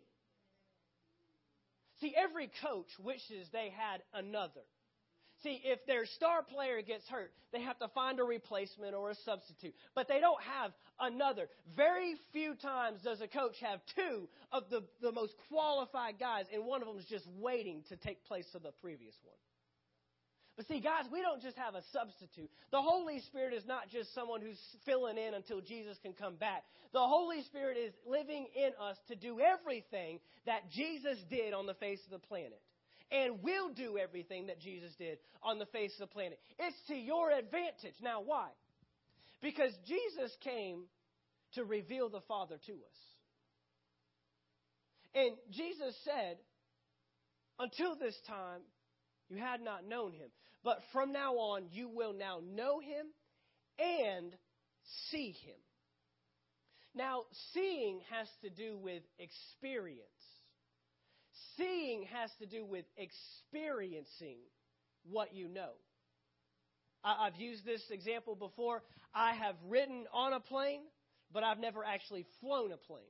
See, 1.99 2.13
every 2.15 2.51
coach 2.61 2.87
wishes 2.99 3.47
they 3.51 3.71
had 3.75 4.01
another. 4.13 4.61
See, 5.43 5.61
if 5.63 5.85
their 5.85 6.05
star 6.05 6.41
player 6.41 6.81
gets 6.81 7.07
hurt, 7.07 7.31
they 7.53 7.61
have 7.61 7.77
to 7.79 7.87
find 7.89 8.19
a 8.19 8.23
replacement 8.23 8.95
or 8.95 9.11
a 9.11 9.15
substitute. 9.23 9.75
But 9.93 10.07
they 10.07 10.19
don't 10.19 10.41
have 10.41 10.71
another. 10.99 11.47
Very 11.75 12.15
few 12.33 12.55
times 12.55 13.01
does 13.03 13.21
a 13.21 13.27
coach 13.27 13.55
have 13.61 13.79
two 13.95 14.27
of 14.51 14.63
the, 14.71 14.83
the 15.01 15.11
most 15.11 15.35
qualified 15.47 16.15
guys, 16.19 16.45
and 16.51 16.65
one 16.65 16.81
of 16.81 16.87
them 16.87 16.97
is 16.97 17.05
just 17.05 17.27
waiting 17.37 17.83
to 17.89 17.97
take 17.97 18.25
place 18.25 18.47
of 18.55 18.63
the 18.63 18.71
previous 18.81 19.15
one. 19.23 19.37
But 20.57 20.67
see, 20.67 20.79
guys, 20.79 21.05
we 21.13 21.21
don't 21.21 21.41
just 21.41 21.55
have 21.55 21.75
a 21.75 21.83
substitute. 21.93 22.49
The 22.71 22.81
Holy 22.81 23.21
Spirit 23.21 23.53
is 23.53 23.63
not 23.67 23.89
just 23.89 24.13
someone 24.15 24.41
who's 24.41 24.59
filling 24.85 25.19
in 25.19 25.35
until 25.35 25.61
Jesus 25.61 25.99
can 26.01 26.13
come 26.13 26.35
back. 26.35 26.63
The 26.93 26.99
Holy 26.99 27.43
Spirit 27.43 27.77
is 27.77 27.93
living 28.07 28.47
in 28.55 28.71
us 28.81 28.97
to 29.07 29.15
do 29.15 29.39
everything 29.39 30.19
that 30.47 30.71
Jesus 30.71 31.19
did 31.29 31.53
on 31.53 31.67
the 31.67 31.75
face 31.75 31.99
of 32.05 32.11
the 32.19 32.27
planet 32.27 32.59
and 33.11 33.43
will 33.43 33.69
do 33.69 33.99
everything 33.99 34.47
that 34.47 34.59
Jesus 34.59 34.91
did 34.97 35.19
on 35.43 35.59
the 35.59 35.67
face 35.67 35.93
of 35.93 36.09
the 36.09 36.13
planet. 36.13 36.39
It's 36.57 36.75
to 36.87 36.95
your 36.95 37.29
advantage. 37.29 37.93
Now, 38.01 38.21
why? 38.21 38.47
Because 39.43 39.71
Jesus 39.87 40.35
came 40.43 40.85
to 41.53 41.63
reveal 41.65 42.09
the 42.09 42.21
Father 42.21 42.55
to 42.65 42.73
us. 42.73 42.97
And 45.13 45.35
Jesus 45.51 45.95
said, 46.03 46.37
Until 47.59 47.95
this 47.95 48.15
time, 48.27 48.61
you 49.29 49.37
had 49.37 49.61
not 49.61 49.87
known 49.87 50.13
him. 50.13 50.29
But 50.63 50.79
from 50.91 51.11
now 51.11 51.35
on, 51.35 51.67
you 51.71 51.87
will 51.89 52.13
now 52.13 52.39
know 52.43 52.79
him 52.79 53.07
and 53.79 54.35
see 55.09 55.31
him. 55.45 55.55
Now, 56.95 57.23
seeing 57.53 58.01
has 58.09 58.27
to 58.41 58.49
do 58.49 58.77
with 58.77 59.03
experience. 59.19 60.01
Seeing 61.55 62.03
has 62.11 62.31
to 62.39 62.45
do 62.45 62.65
with 62.65 62.85
experiencing 62.97 64.37
what 65.09 65.33
you 65.33 65.47
know. 65.47 65.71
I've 67.03 67.35
used 67.37 67.63
this 67.63 67.81
example 67.91 68.35
before. 68.35 68.83
I 69.13 69.33
have 69.33 69.55
ridden 69.67 70.05
on 70.11 70.33
a 70.33 70.39
plane, 70.39 70.81
but 71.31 71.43
I've 71.43 71.59
never 71.59 71.83
actually 71.83 72.25
flown 72.41 72.71
a 72.71 72.77
plane. 72.77 73.03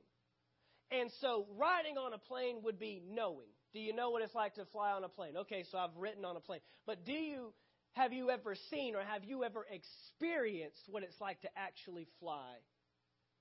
And 0.90 1.10
so 1.20 1.46
riding 1.56 1.96
on 1.98 2.12
a 2.12 2.18
plane 2.18 2.60
would 2.62 2.78
be 2.78 3.02
knowing. 3.10 3.48
Do 3.72 3.80
you 3.80 3.92
know 3.92 4.10
what 4.10 4.22
it's 4.22 4.34
like 4.34 4.54
to 4.54 4.64
fly 4.66 4.92
on 4.92 5.04
a 5.04 5.08
plane? 5.08 5.36
Okay, 5.36 5.64
so 5.70 5.78
I've 5.78 5.96
written 5.96 6.24
on 6.24 6.36
a 6.36 6.40
plane. 6.40 6.60
But 6.86 7.04
do 7.04 7.12
you 7.12 7.52
have 7.92 8.12
you 8.12 8.30
ever 8.30 8.54
seen 8.70 8.94
or 8.94 9.02
have 9.02 9.24
you 9.24 9.44
ever 9.44 9.66
experienced 9.70 10.88
what 10.88 11.02
it's 11.02 11.20
like 11.20 11.40
to 11.42 11.48
actually 11.56 12.06
fly 12.20 12.54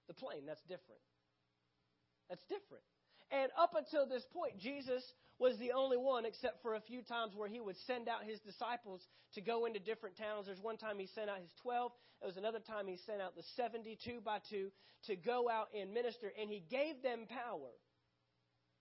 the 0.07 0.13
plane? 0.13 0.45
That's 0.45 0.61
different. 0.61 1.01
That's 2.29 2.43
different. 2.49 2.83
And 3.31 3.51
up 3.59 3.75
until 3.75 4.07
this 4.07 4.23
point, 4.33 4.57
Jesus 4.57 5.03
was 5.37 5.57
the 5.59 5.73
only 5.73 5.97
one, 5.97 6.25
except 6.25 6.61
for 6.61 6.75
a 6.75 6.81
few 6.81 7.01
times 7.03 7.33
where 7.35 7.49
he 7.49 7.59
would 7.59 7.75
send 7.85 8.07
out 8.07 8.23
his 8.23 8.39
disciples 8.39 9.01
to 9.35 9.41
go 9.41 9.65
into 9.65 9.79
different 9.79 10.17
towns. 10.17 10.47
There's 10.47 10.61
one 10.61 10.77
time 10.77 10.97
he 10.97 11.07
sent 11.13 11.29
out 11.29 11.39
his 11.39 11.51
12. 11.61 11.91
There 12.21 12.27
was 12.27 12.37
another 12.37 12.59
time 12.59 12.87
he 12.87 12.97
sent 13.05 13.21
out 13.21 13.35
the 13.35 13.43
72 13.55 14.21
by 14.23 14.39
two 14.49 14.71
to 15.05 15.15
go 15.15 15.49
out 15.49 15.67
and 15.77 15.93
minister. 15.93 16.31
And 16.39 16.49
he 16.49 16.63
gave 16.71 17.03
them 17.03 17.27
power 17.29 17.69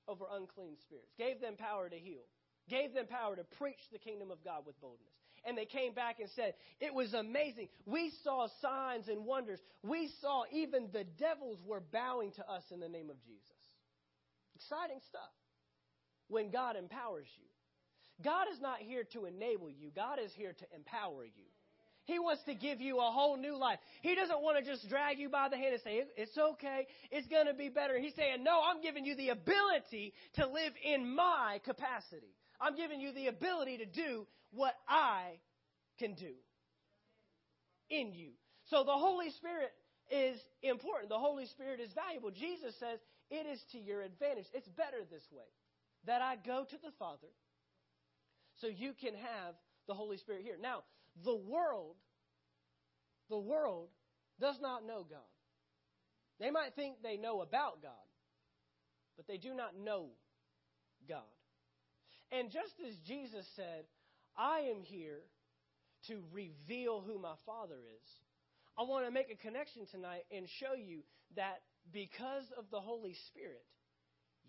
over 0.09 0.25
unclean 0.33 0.77
spirits, 0.83 1.13
gave 1.19 1.41
them 1.41 1.55
power 1.57 1.89
to 1.89 1.97
heal, 1.97 2.25
gave 2.69 2.95
them 2.95 3.07
power 3.07 3.37
to 3.37 3.45
preach 3.59 3.81
the 3.93 3.99
kingdom 3.99 4.31
of 4.31 4.43
God 4.45 4.67
with 4.67 4.81
boldness. 4.81 5.13
And 5.45 5.57
they 5.57 5.65
came 5.65 5.95
back 5.95 6.19
and 6.19 6.29
said, 6.35 6.55
It 6.81 6.93
was 6.93 7.15
amazing. 7.15 7.69
We 7.85 8.13
saw 8.25 8.49
signs 8.61 9.07
and 9.09 9.25
wonders. 9.25 9.61
We 9.83 10.11
saw 10.21 10.43
even 10.53 10.89
the 10.93 11.05
devils 11.05 11.59
were 11.65 11.83
bowing 11.93 12.33
to 12.33 12.51
us 12.51 12.65
in 12.73 12.81
the 12.81 12.89
name 12.89 13.11
of 13.11 13.23
Jesus. 13.23 13.63
Exciting 14.57 14.99
stuff 15.09 15.31
when 16.29 16.51
God 16.51 16.75
empowers 16.75 17.29
you. 17.37 17.47
God 18.25 18.47
is 18.53 18.61
not 18.61 18.79
here 18.79 19.05
to 19.13 19.27
enable 19.27 19.71
you, 19.71 19.91
God 19.95 20.19
is 20.19 20.33
here 20.35 20.53
to 20.53 20.67
empower 20.75 21.25
you. 21.25 21.45
He 22.07 22.21
wants 22.21 22.43
to 22.45 22.55
give 22.55 22.81
you 22.81 22.99
a 22.99 23.11
whole 23.11 23.37
new 23.37 23.57
life. 23.57 23.81
He 24.01 24.15
doesn't 24.15 24.41
want 24.41 24.59
to 24.59 24.65
just 24.65 24.89
drag 24.89 25.19
you 25.19 25.29
by 25.29 25.49
the 25.49 25.57
hand 25.57 25.75
and 25.75 25.83
say, 25.83 26.05
It's 26.17 26.39
okay, 26.39 26.87
it's 27.11 27.27
going 27.27 27.47
to 27.47 27.55
be 27.55 27.69
better. 27.69 27.99
He's 27.99 28.15
saying, 28.15 28.45
No, 28.45 28.63
I'm 28.65 28.81
giving 28.81 29.05
you 29.05 29.17
the 29.17 29.31
ability 29.31 30.15
to 30.35 30.47
live 30.47 30.73
in 30.85 31.15
my 31.15 31.61
capacity. 31.65 32.35
I'm 32.61 32.77
giving 32.77 33.01
you 33.01 33.13
the 33.13 33.27
ability 33.27 33.79
to 33.79 33.87
do 33.87 34.27
what 34.53 34.75
I 34.89 35.41
can 35.99 36.15
do 36.15 36.33
in 37.91 38.13
you. 38.13 38.31
So 38.71 38.85
the 38.85 38.93
Holy 38.93 39.31
Spirit 39.31 39.73
is 40.09 40.39
important. 40.63 41.09
The 41.09 41.19
Holy 41.19 41.47
Spirit 41.47 41.81
is 41.81 41.91
valuable. 41.93 42.31
Jesus 42.31 42.75
says 42.79 43.01
it 43.31 43.47
is 43.47 43.61
to 43.73 43.79
your 43.79 44.03
advantage. 44.03 44.47
It's 44.55 44.69
better 44.69 45.03
this 45.11 45.27
way 45.33 45.51
that 46.07 46.23
I 46.23 46.37
go 46.37 46.65
to 46.65 46.77
the 46.83 46.93
Father 47.01 47.35
so 48.61 48.69
you 48.69 48.93
can 49.01 49.15
have 49.15 49.55
the 49.89 49.95
Holy 49.95 50.17
Spirit 50.19 50.43
here. 50.43 50.57
Now, 50.61 50.85
the 51.25 51.35
world, 51.35 51.97
the 53.29 53.39
world 53.39 53.89
does 54.41 54.57
not 54.61 54.87
know 54.87 55.07
God. 55.09 55.21
They 56.39 56.51
might 56.51 56.75
think 56.75 56.97
they 57.03 57.17
know 57.17 57.41
about 57.41 57.83
God, 57.83 57.93
but 59.17 59.27
they 59.27 59.39
do 59.39 59.55
not 59.55 59.77
know 59.77 60.09
God. 61.09 61.23
And 62.31 62.51
just 62.51 62.75
as 62.87 62.95
Jesus 63.07 63.47
said, 63.57 63.85
I 64.37 64.71
am 64.71 64.83
here 64.83 65.21
to 66.09 66.23
reveal 66.33 67.01
who 67.01 67.19
my 67.19 67.35
Father 67.47 67.77
is, 67.77 68.09
I 68.79 68.83
want 68.83 69.07
to 69.07 69.11
make 69.11 69.31
a 69.31 69.37
connection 69.37 69.87
tonight 69.91 70.25
and 70.31 70.47
show 70.61 70.75
you 70.75 71.01
that 71.37 71.63
because 71.93 72.45
of 72.59 72.65
the 72.71 72.81
Holy 72.81 73.15
Spirit, 73.29 73.65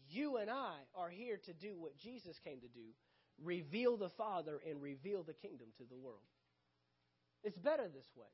you 0.09 0.37
and 0.37 0.49
I 0.49 0.73
are 0.95 1.09
here 1.09 1.39
to 1.45 1.53
do 1.53 1.79
what 1.79 1.97
Jesus 1.97 2.35
came 2.43 2.59
to 2.59 2.67
do 2.67 2.91
reveal 3.43 3.97
the 3.97 4.09
Father 4.17 4.59
and 4.67 4.81
reveal 4.81 5.23
the 5.23 5.33
kingdom 5.33 5.67
to 5.77 5.83
the 5.89 5.95
world. 5.95 6.25
It's 7.47 7.57
better 7.57 7.87
this 7.87 8.05
way. 8.17 8.27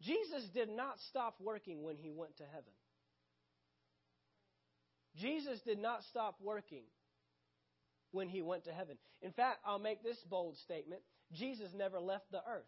Jesus 0.00 0.48
did 0.54 0.70
not 0.70 0.94
stop 1.10 1.34
working 1.38 1.82
when 1.82 1.96
he 1.96 2.10
went 2.10 2.38
to 2.38 2.44
heaven. 2.44 2.72
Jesus 5.18 5.60
did 5.66 5.78
not 5.78 6.02
stop 6.04 6.36
working 6.40 6.84
when 8.10 8.30
he 8.30 8.40
went 8.40 8.64
to 8.64 8.72
heaven. 8.72 8.96
In 9.20 9.30
fact, 9.32 9.58
I'll 9.66 9.78
make 9.78 10.02
this 10.02 10.16
bold 10.30 10.56
statement 10.64 11.02
Jesus 11.34 11.68
never 11.76 12.00
left 12.00 12.24
the 12.32 12.40
earth. 12.48 12.64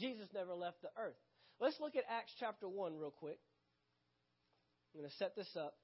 Jesus 0.00 0.26
never 0.34 0.52
left 0.52 0.82
the 0.82 0.90
earth. 1.00 1.16
Let's 1.60 1.78
look 1.78 1.94
at 1.94 2.02
Acts 2.10 2.32
chapter 2.40 2.68
1 2.68 2.98
real 2.98 3.12
quick. 3.12 3.38
I'm 4.92 5.00
going 5.00 5.10
to 5.10 5.16
set 5.16 5.36
this 5.36 5.56
up. 5.56 5.74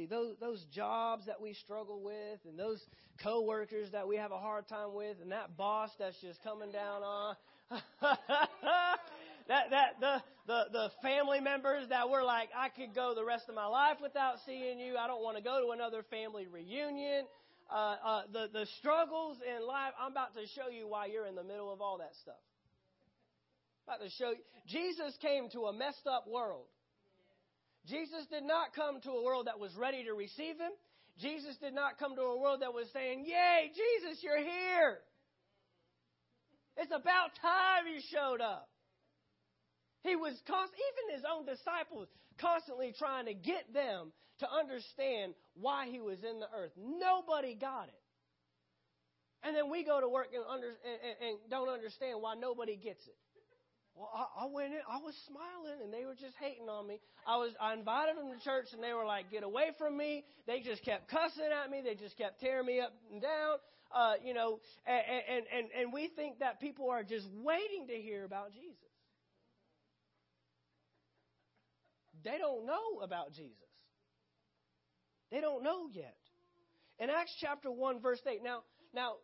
See, 0.00 0.06
those, 0.06 0.34
those 0.40 0.64
jobs 0.72 1.26
that 1.26 1.42
we 1.42 1.52
struggle 1.52 2.00
with, 2.02 2.40
and 2.48 2.58
those 2.58 2.80
coworkers 3.22 3.90
that 3.92 4.08
we 4.08 4.16
have 4.16 4.32
a 4.32 4.38
hard 4.38 4.66
time 4.66 4.94
with, 4.94 5.18
and 5.20 5.30
that 5.30 5.58
boss 5.58 5.90
that's 5.98 6.18
just 6.22 6.42
coming 6.42 6.72
down 6.72 7.02
on. 7.02 7.36
that 8.00 9.68
that 9.70 10.00
the, 10.00 10.22
the 10.46 10.64
the 10.72 10.90
family 11.02 11.40
members 11.40 11.86
that 11.90 12.08
were 12.08 12.22
like, 12.22 12.48
I 12.56 12.70
could 12.70 12.94
go 12.94 13.14
the 13.14 13.26
rest 13.26 13.44
of 13.50 13.54
my 13.54 13.66
life 13.66 13.98
without 14.02 14.36
seeing 14.46 14.80
you. 14.80 14.96
I 14.96 15.06
don't 15.06 15.22
want 15.22 15.36
to 15.36 15.42
go 15.42 15.66
to 15.66 15.72
another 15.72 16.02
family 16.10 16.46
reunion. 16.46 17.26
Uh, 17.70 17.96
uh, 18.02 18.22
the 18.32 18.48
the 18.50 18.66
struggles 18.78 19.36
in 19.44 19.66
life. 19.66 19.92
I'm 20.00 20.12
about 20.12 20.32
to 20.32 20.46
show 20.56 20.70
you 20.70 20.88
why 20.88 21.06
you're 21.12 21.26
in 21.26 21.34
the 21.34 21.44
middle 21.44 21.70
of 21.70 21.82
all 21.82 21.98
that 21.98 22.14
stuff. 22.22 22.40
I'm 23.86 23.96
about 23.96 24.04
to 24.06 24.10
show 24.16 24.30
you. 24.30 24.42
Jesus 24.66 25.14
came 25.20 25.50
to 25.50 25.66
a 25.66 25.74
messed 25.74 26.06
up 26.06 26.26
world. 26.26 26.64
Jesus 27.88 28.26
did 28.30 28.44
not 28.44 28.74
come 28.74 29.00
to 29.02 29.10
a 29.10 29.22
world 29.24 29.46
that 29.46 29.58
was 29.58 29.74
ready 29.76 30.04
to 30.04 30.12
receive 30.12 30.58
him. 30.58 30.72
Jesus 31.18 31.56
did 31.60 31.74
not 31.74 31.98
come 31.98 32.14
to 32.16 32.22
a 32.22 32.38
world 32.38 32.62
that 32.62 32.72
was 32.72 32.86
saying, 32.92 33.24
Yay, 33.26 33.70
Jesus, 33.72 34.22
you're 34.22 34.38
here. 34.42 34.98
It's 36.76 36.92
about 36.92 37.36
time 37.40 37.84
you 37.92 38.00
showed 38.12 38.40
up. 38.40 38.68
He 40.02 40.16
was 40.16 40.32
const- 40.46 40.72
even 40.72 41.16
his 41.16 41.24
own 41.28 41.44
disciples 41.44 42.08
constantly 42.40 42.94
trying 42.98 43.26
to 43.26 43.34
get 43.34 43.72
them 43.72 44.12
to 44.38 44.46
understand 44.50 45.34
why 45.54 45.88
he 45.90 46.00
was 46.00 46.18
in 46.24 46.40
the 46.40 46.48
earth. 46.56 46.72
Nobody 46.76 47.54
got 47.54 47.88
it. 47.88 48.02
And 49.42 49.56
then 49.56 49.70
we 49.70 49.84
go 49.84 50.00
to 50.00 50.08
work 50.08 50.28
and, 50.34 50.44
under, 50.48 50.68
and, 50.68 51.28
and 51.28 51.38
don't 51.50 51.68
understand 51.68 52.20
why 52.20 52.34
nobody 52.34 52.76
gets 52.76 53.06
it. 53.06 53.16
Well, 54.00 54.08
I, 54.16 54.44
I 54.44 54.46
went 54.48 54.72
in, 54.72 54.80
I 54.88 54.96
was 54.96 55.12
smiling, 55.28 55.84
and 55.84 55.92
they 55.92 56.06
were 56.06 56.16
just 56.16 56.32
hating 56.40 56.70
on 56.70 56.88
me. 56.88 57.00
I 57.28 57.36
was, 57.36 57.52
I 57.60 57.74
invited 57.74 58.16
them 58.16 58.32
to 58.32 58.40
church, 58.42 58.72
and 58.72 58.82
they 58.82 58.94
were 58.94 59.04
like, 59.04 59.30
"Get 59.30 59.42
away 59.42 59.76
from 59.76 59.94
me!" 59.98 60.24
They 60.46 60.60
just 60.60 60.82
kept 60.82 61.10
cussing 61.10 61.52
at 61.52 61.70
me. 61.70 61.82
They 61.84 61.96
just 61.96 62.16
kept 62.16 62.40
tearing 62.40 62.64
me 62.64 62.80
up 62.80 62.94
and 63.12 63.20
down. 63.20 63.58
Uh, 63.94 64.14
you 64.24 64.32
know, 64.32 64.58
and, 64.86 65.04
and 65.04 65.44
and 65.52 65.66
and 65.78 65.92
we 65.92 66.08
think 66.16 66.38
that 66.38 66.60
people 66.60 66.88
are 66.88 67.04
just 67.04 67.26
waiting 67.44 67.88
to 67.88 67.94
hear 68.00 68.24
about 68.24 68.52
Jesus. 68.54 68.88
They 72.24 72.38
don't 72.38 72.64
know 72.64 73.04
about 73.04 73.34
Jesus. 73.34 73.68
They 75.30 75.42
don't 75.42 75.62
know 75.62 75.88
yet. 75.92 76.16
In 76.98 77.10
Acts 77.10 77.34
chapter 77.40 77.70
1, 77.70 78.00
verse 78.00 78.20
8, 78.26 78.42
now, 78.42 78.60
now 78.94 79.14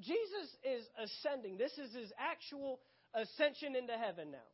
Jesus 0.00 0.54
is 0.62 0.84
ascending. 1.02 1.56
This 1.56 1.72
is 1.72 1.92
his 1.92 2.12
actual 2.18 2.78
ascension 3.16 3.74
into 3.74 3.94
heaven 3.94 4.30
now. 4.30 4.48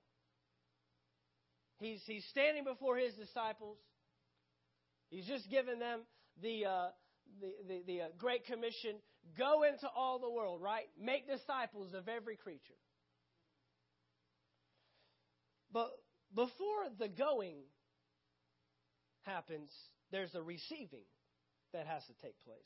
He's, 1.79 2.01
he's 2.07 2.25
standing 2.31 2.65
before 2.65 2.97
his 2.97 3.15
disciples. 3.15 3.77
He's 5.11 5.27
just 5.27 5.51
given 5.51 5.79
them 5.79 6.01
the, 6.41 6.65
uh, 6.67 6.89
the, 7.41 7.53
the, 7.67 7.83
the 7.87 8.01
uh, 8.03 8.07
Great 8.19 8.47
Commission 8.47 8.97
go 9.37 9.65
into 9.65 9.89
all 9.95 10.19
the 10.19 10.31
world, 10.31 10.63
right? 10.63 10.87
Make 11.01 11.27
disciples 11.27 11.93
of 11.93 12.09
every 12.09 12.37
creature. 12.37 12.79
But 15.73 15.91
before 16.35 16.89
the 16.99 17.09
going 17.09 17.57
happens, 19.23 19.71
there's 20.11 20.35
a 20.35 20.43
receiving 20.43 21.05
that 21.73 21.87
has 21.87 22.03
to 22.05 22.13
take 22.23 22.39
place. 22.45 22.61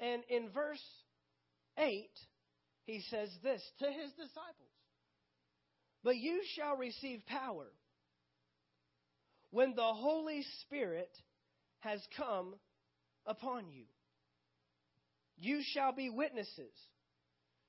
And 0.00 0.22
in 0.28 0.50
verse 0.50 0.82
8, 1.78 2.08
he 2.84 3.02
says 3.10 3.30
this 3.42 3.62
to 3.78 3.86
his 3.86 4.10
disciples 4.12 4.74
But 6.02 6.16
you 6.16 6.42
shall 6.54 6.76
receive 6.76 7.24
power 7.26 7.66
when 9.50 9.74
the 9.74 9.82
Holy 9.82 10.44
Spirit 10.62 11.10
has 11.80 12.00
come 12.16 12.54
upon 13.26 13.68
you. 13.70 13.84
You 15.36 15.62
shall 15.72 15.92
be 15.92 16.10
witnesses 16.10 16.74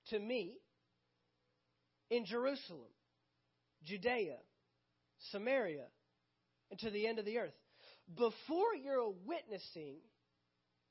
to 0.10 0.20
me 0.20 0.58
in 2.10 2.26
Jerusalem, 2.26 2.92
Judea, 3.84 4.38
Samaria, 5.32 5.86
and 6.70 6.80
to 6.80 6.90
the 6.90 7.08
end 7.08 7.20
of 7.20 7.26
the 7.26 7.38
earth. 7.38 7.54
Before 8.16 8.76
you're 8.76 9.14
witnessing, 9.26 9.98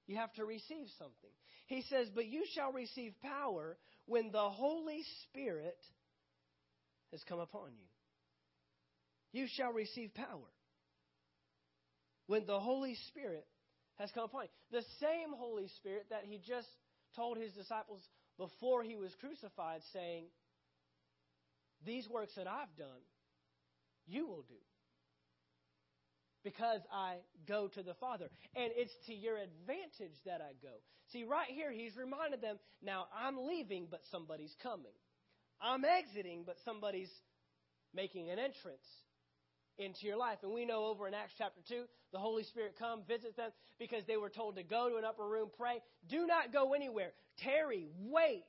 you 0.07 0.17
have 0.17 0.33
to 0.35 0.45
receive 0.45 0.87
something. 0.99 1.31
He 1.67 1.83
says, 1.89 2.09
But 2.15 2.27
you 2.27 2.45
shall 2.55 2.73
receive 2.73 3.15
power 3.23 3.77
when 4.07 4.31
the 4.31 4.51
Holy 4.51 5.03
Spirit 5.25 5.79
has 7.11 7.23
come 7.29 7.41
upon 7.41 7.71
you. 7.73 9.41
You 9.41 9.47
shall 9.57 9.73
receive 9.73 10.15
power 10.15 10.51
when 12.27 12.47
the 12.47 12.61
Holy 12.61 12.97
Spirit 13.09 13.47
has 13.99 14.11
come 14.15 14.25
upon 14.25 14.45
you. 14.45 14.79
The 14.79 14.85
same 15.01 15.33
Holy 15.37 15.69
Spirit 15.77 16.07
that 16.11 16.25
he 16.25 16.41
just 16.47 16.69
told 17.17 17.39
his 17.39 17.53
disciples 17.53 18.01
before 18.39 18.83
he 18.83 18.97
was 18.97 19.11
crucified, 19.21 19.81
saying, 19.93 20.25
These 21.85 22.09
works 22.09 22.33
that 22.37 22.47
I've 22.47 22.75
done, 22.77 23.03
you 24.07 24.27
will 24.27 24.43
do 24.43 24.55
because 26.45 26.81
I 26.93 27.17
go 27.49 27.69
to 27.69 27.83
the 27.83 27.95
Father. 27.95 28.29
And 28.55 28.71
it's 28.77 28.93
to 29.07 29.15
your 29.15 29.37
advantage 29.37 30.17
that 30.27 30.41
I 30.41 30.53
go. 30.63 30.75
See, 31.13 31.25
right 31.25 31.49
here, 31.49 31.73
he's 31.73 31.97
reminded 31.97 32.41
them 32.41 32.59
now 32.83 33.07
I'm 33.15 33.47
leaving, 33.47 33.89
but 33.91 34.01
somebody's 34.11 34.55
coming. 34.63 34.93
I'm 35.61 35.85
exiting, 35.85 36.45
but 36.47 36.57
somebody's 36.65 37.11
making 37.95 38.31
an 38.31 38.39
entrance 38.39 38.87
into 39.79 40.07
your 40.07 40.17
life. 40.17 40.39
And 40.43 40.53
we 40.53 40.65
know 40.65 40.87
over 40.87 41.09
in 41.09 41.15
Acts 41.15 41.33
chapter 41.37 41.61
2, 41.69 41.85
the 42.13 42.19
Holy 42.19 42.45
Spirit 42.45 42.77
come, 42.79 43.03
visit 43.09 43.37
them 43.37 43.51
because 43.79 44.05
they 44.07 44.17
were 44.17 44.31
told 44.31 44.57
to 44.57 44.63
go 44.63 44.89
to 44.91 44.97
an 44.97 45.05
upper 45.05 45.27
room, 45.27 45.49
pray. 45.57 45.81
Do 46.09 46.27
not 46.27 46.53
go 46.53 46.75
anywhere. 46.75 47.13
Tarry, 47.43 47.89
wait 47.99 48.45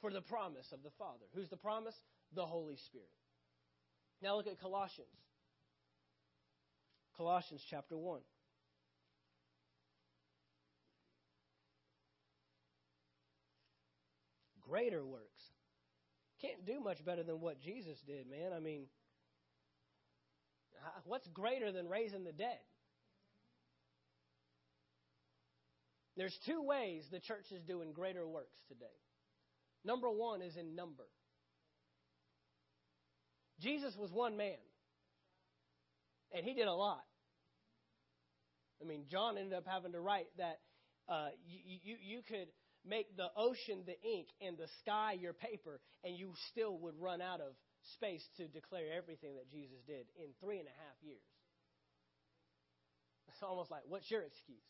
for 0.00 0.10
the 0.12 0.22
promise 0.22 0.66
of 0.72 0.82
the 0.82 0.90
Father. 0.98 1.26
Who's 1.34 1.48
the 1.48 1.56
promise? 1.56 1.94
The 2.34 2.46
Holy 2.46 2.76
Spirit. 2.86 3.08
Now 4.22 4.36
look 4.36 4.46
at 4.46 4.60
Colossians. 4.60 5.08
Colossians 7.20 7.62
chapter 7.68 7.98
1. 7.98 8.20
Greater 14.62 15.04
works. 15.04 15.42
Can't 16.40 16.64
do 16.64 16.80
much 16.80 17.04
better 17.04 17.22
than 17.22 17.42
what 17.42 17.60
Jesus 17.60 17.98
did, 18.06 18.24
man. 18.26 18.54
I 18.56 18.60
mean, 18.60 18.86
what's 21.04 21.28
greater 21.28 21.70
than 21.70 21.90
raising 21.90 22.24
the 22.24 22.32
dead? 22.32 22.56
There's 26.16 26.38
two 26.46 26.62
ways 26.62 27.04
the 27.12 27.20
church 27.20 27.52
is 27.54 27.62
doing 27.64 27.92
greater 27.92 28.26
works 28.26 28.56
today. 28.66 28.86
Number 29.84 30.08
one 30.08 30.40
is 30.40 30.56
in 30.56 30.74
number. 30.74 31.04
Jesus 33.60 33.94
was 33.98 34.10
one 34.10 34.38
man, 34.38 34.56
and 36.32 36.46
he 36.46 36.54
did 36.54 36.66
a 36.66 36.72
lot. 36.72 37.04
I 38.80 38.86
mean, 38.86 39.04
John 39.10 39.36
ended 39.36 39.54
up 39.54 39.66
having 39.66 39.92
to 39.92 40.00
write 40.00 40.26
that 40.38 40.60
uh, 41.08 41.28
you, 41.46 41.78
you, 41.82 41.96
you 42.00 42.20
could 42.26 42.48
make 42.86 43.16
the 43.16 43.28
ocean 43.36 43.84
the 43.84 44.00
ink 44.08 44.28
and 44.40 44.56
the 44.56 44.68
sky 44.80 45.16
your 45.20 45.32
paper, 45.32 45.80
and 46.04 46.16
you 46.16 46.32
still 46.50 46.78
would 46.78 46.94
run 46.98 47.20
out 47.20 47.40
of 47.40 47.52
space 47.94 48.24
to 48.36 48.48
declare 48.48 48.92
everything 48.96 49.34
that 49.36 49.50
Jesus 49.50 49.78
did 49.86 50.06
in 50.16 50.30
three 50.40 50.58
and 50.58 50.68
a 50.68 50.76
half 50.86 50.96
years. 51.02 51.20
It's 53.28 53.42
almost 53.42 53.70
like, 53.70 53.82
what's 53.88 54.10
your 54.10 54.22
excuse? 54.22 54.64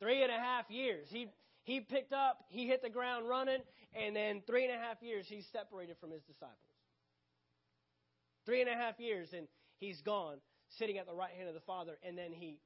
Three 0.00 0.22
and 0.22 0.32
a 0.32 0.38
half 0.38 0.70
years. 0.70 1.06
He 1.10 1.28
he 1.64 1.80
picked 1.80 2.12
up, 2.12 2.38
he 2.48 2.66
hit 2.66 2.82
the 2.82 2.88
ground 2.88 3.28
running, 3.28 3.60
and 3.94 4.16
then 4.16 4.42
three 4.46 4.64
and 4.64 4.74
a 4.74 4.78
half 4.78 5.02
years 5.02 5.26
he's 5.28 5.44
separated 5.52 5.96
from 6.00 6.10
his 6.10 6.22
disciples. 6.22 6.56
Three 8.46 8.62
and 8.62 8.70
a 8.70 8.74
half 8.74 8.98
years, 8.98 9.28
and 9.36 9.46
he's 9.78 10.00
gone, 10.00 10.38
sitting 10.78 10.96
at 10.96 11.06
the 11.06 11.14
right 11.14 11.32
hand 11.36 11.48
of 11.48 11.54
the 11.54 11.66
Father, 11.66 11.98
and 12.06 12.16
then 12.16 12.32
he 12.32 12.58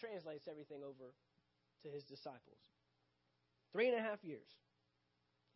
translates 0.00 0.48
everything 0.48 0.82
over 0.82 1.12
to 1.82 1.88
his 1.88 2.04
disciples. 2.04 2.58
Three 3.72 3.88
and 3.88 3.98
a 3.98 4.02
half 4.02 4.22
years. 4.24 4.48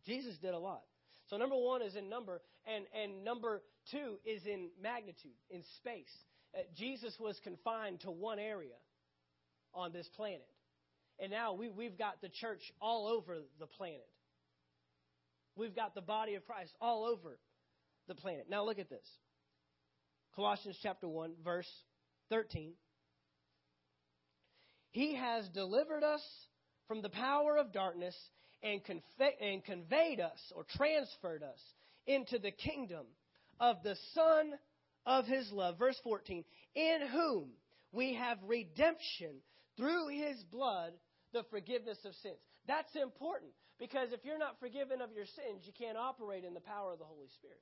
Jesus 0.05 0.37
did 0.37 0.53
a 0.53 0.59
lot. 0.59 0.83
So 1.27 1.37
number 1.37 1.55
one 1.55 1.81
is 1.81 1.95
in 1.95 2.09
number, 2.09 2.41
and, 2.65 2.85
and 2.93 3.23
number 3.23 3.63
two 3.91 4.17
is 4.25 4.45
in 4.45 4.69
magnitude, 4.81 5.37
in 5.49 5.63
space. 5.77 6.13
Uh, 6.55 6.61
Jesus 6.77 7.15
was 7.19 7.39
confined 7.43 8.01
to 8.01 8.11
one 8.11 8.39
area 8.39 8.77
on 9.73 9.91
this 9.91 10.07
planet. 10.15 10.47
And 11.19 11.31
now 11.31 11.53
we, 11.53 11.69
we've 11.69 11.97
got 11.97 12.21
the 12.21 12.29
church 12.29 12.61
all 12.79 13.07
over 13.07 13.37
the 13.59 13.65
planet. 13.65 14.07
We've 15.55 15.75
got 15.75 15.95
the 15.95 16.01
body 16.01 16.35
of 16.35 16.45
Christ 16.45 16.73
all 16.81 17.05
over 17.05 17.39
the 18.07 18.15
planet. 18.15 18.47
Now 18.49 18.65
look 18.65 18.79
at 18.79 18.89
this. 18.89 19.05
Colossians 20.35 20.77
chapter 20.83 21.07
1, 21.07 21.33
verse 21.43 21.69
13. 22.29 22.73
He 24.95 25.13
has 25.15 25.49
delivered 25.49 26.05
us 26.05 26.21
from 26.87 27.01
the 27.01 27.09
power 27.09 27.57
of 27.57 27.73
darkness 27.73 28.15
and, 28.63 28.81
conveyed 28.81 30.21
us 30.21 30.39
or 30.55 30.63
transferred 30.77 31.43
us 31.43 31.59
into 32.07 32.39
the 32.39 32.51
kingdom 32.51 33.05
of 33.59 33.83
the 33.83 33.97
Son 34.13 34.53
of 35.05 35.25
His 35.25 35.51
love. 35.51 35.77
Verse 35.77 35.99
14. 36.01 36.45
In 36.75 36.99
whom 37.11 37.49
we 37.91 38.13
have 38.13 38.37
redemption 38.47 39.41
through 39.75 40.07
His 40.07 40.41
blood, 40.49 40.93
the 41.33 41.43
forgiveness 41.51 41.97
of 42.05 42.15
sins. 42.23 42.37
That's 42.65 42.95
important 42.95 43.51
because 43.77 44.13
if 44.13 44.23
you're 44.23 44.39
not 44.39 44.61
forgiven 44.61 45.01
of 45.01 45.09
your 45.13 45.25
sins, 45.25 45.63
you 45.65 45.73
can't 45.77 45.97
operate 45.97 46.45
in 46.45 46.53
the 46.53 46.61
power 46.61 46.93
of 46.93 46.99
the 46.99 47.05
Holy 47.05 47.27
Spirit. 47.35 47.59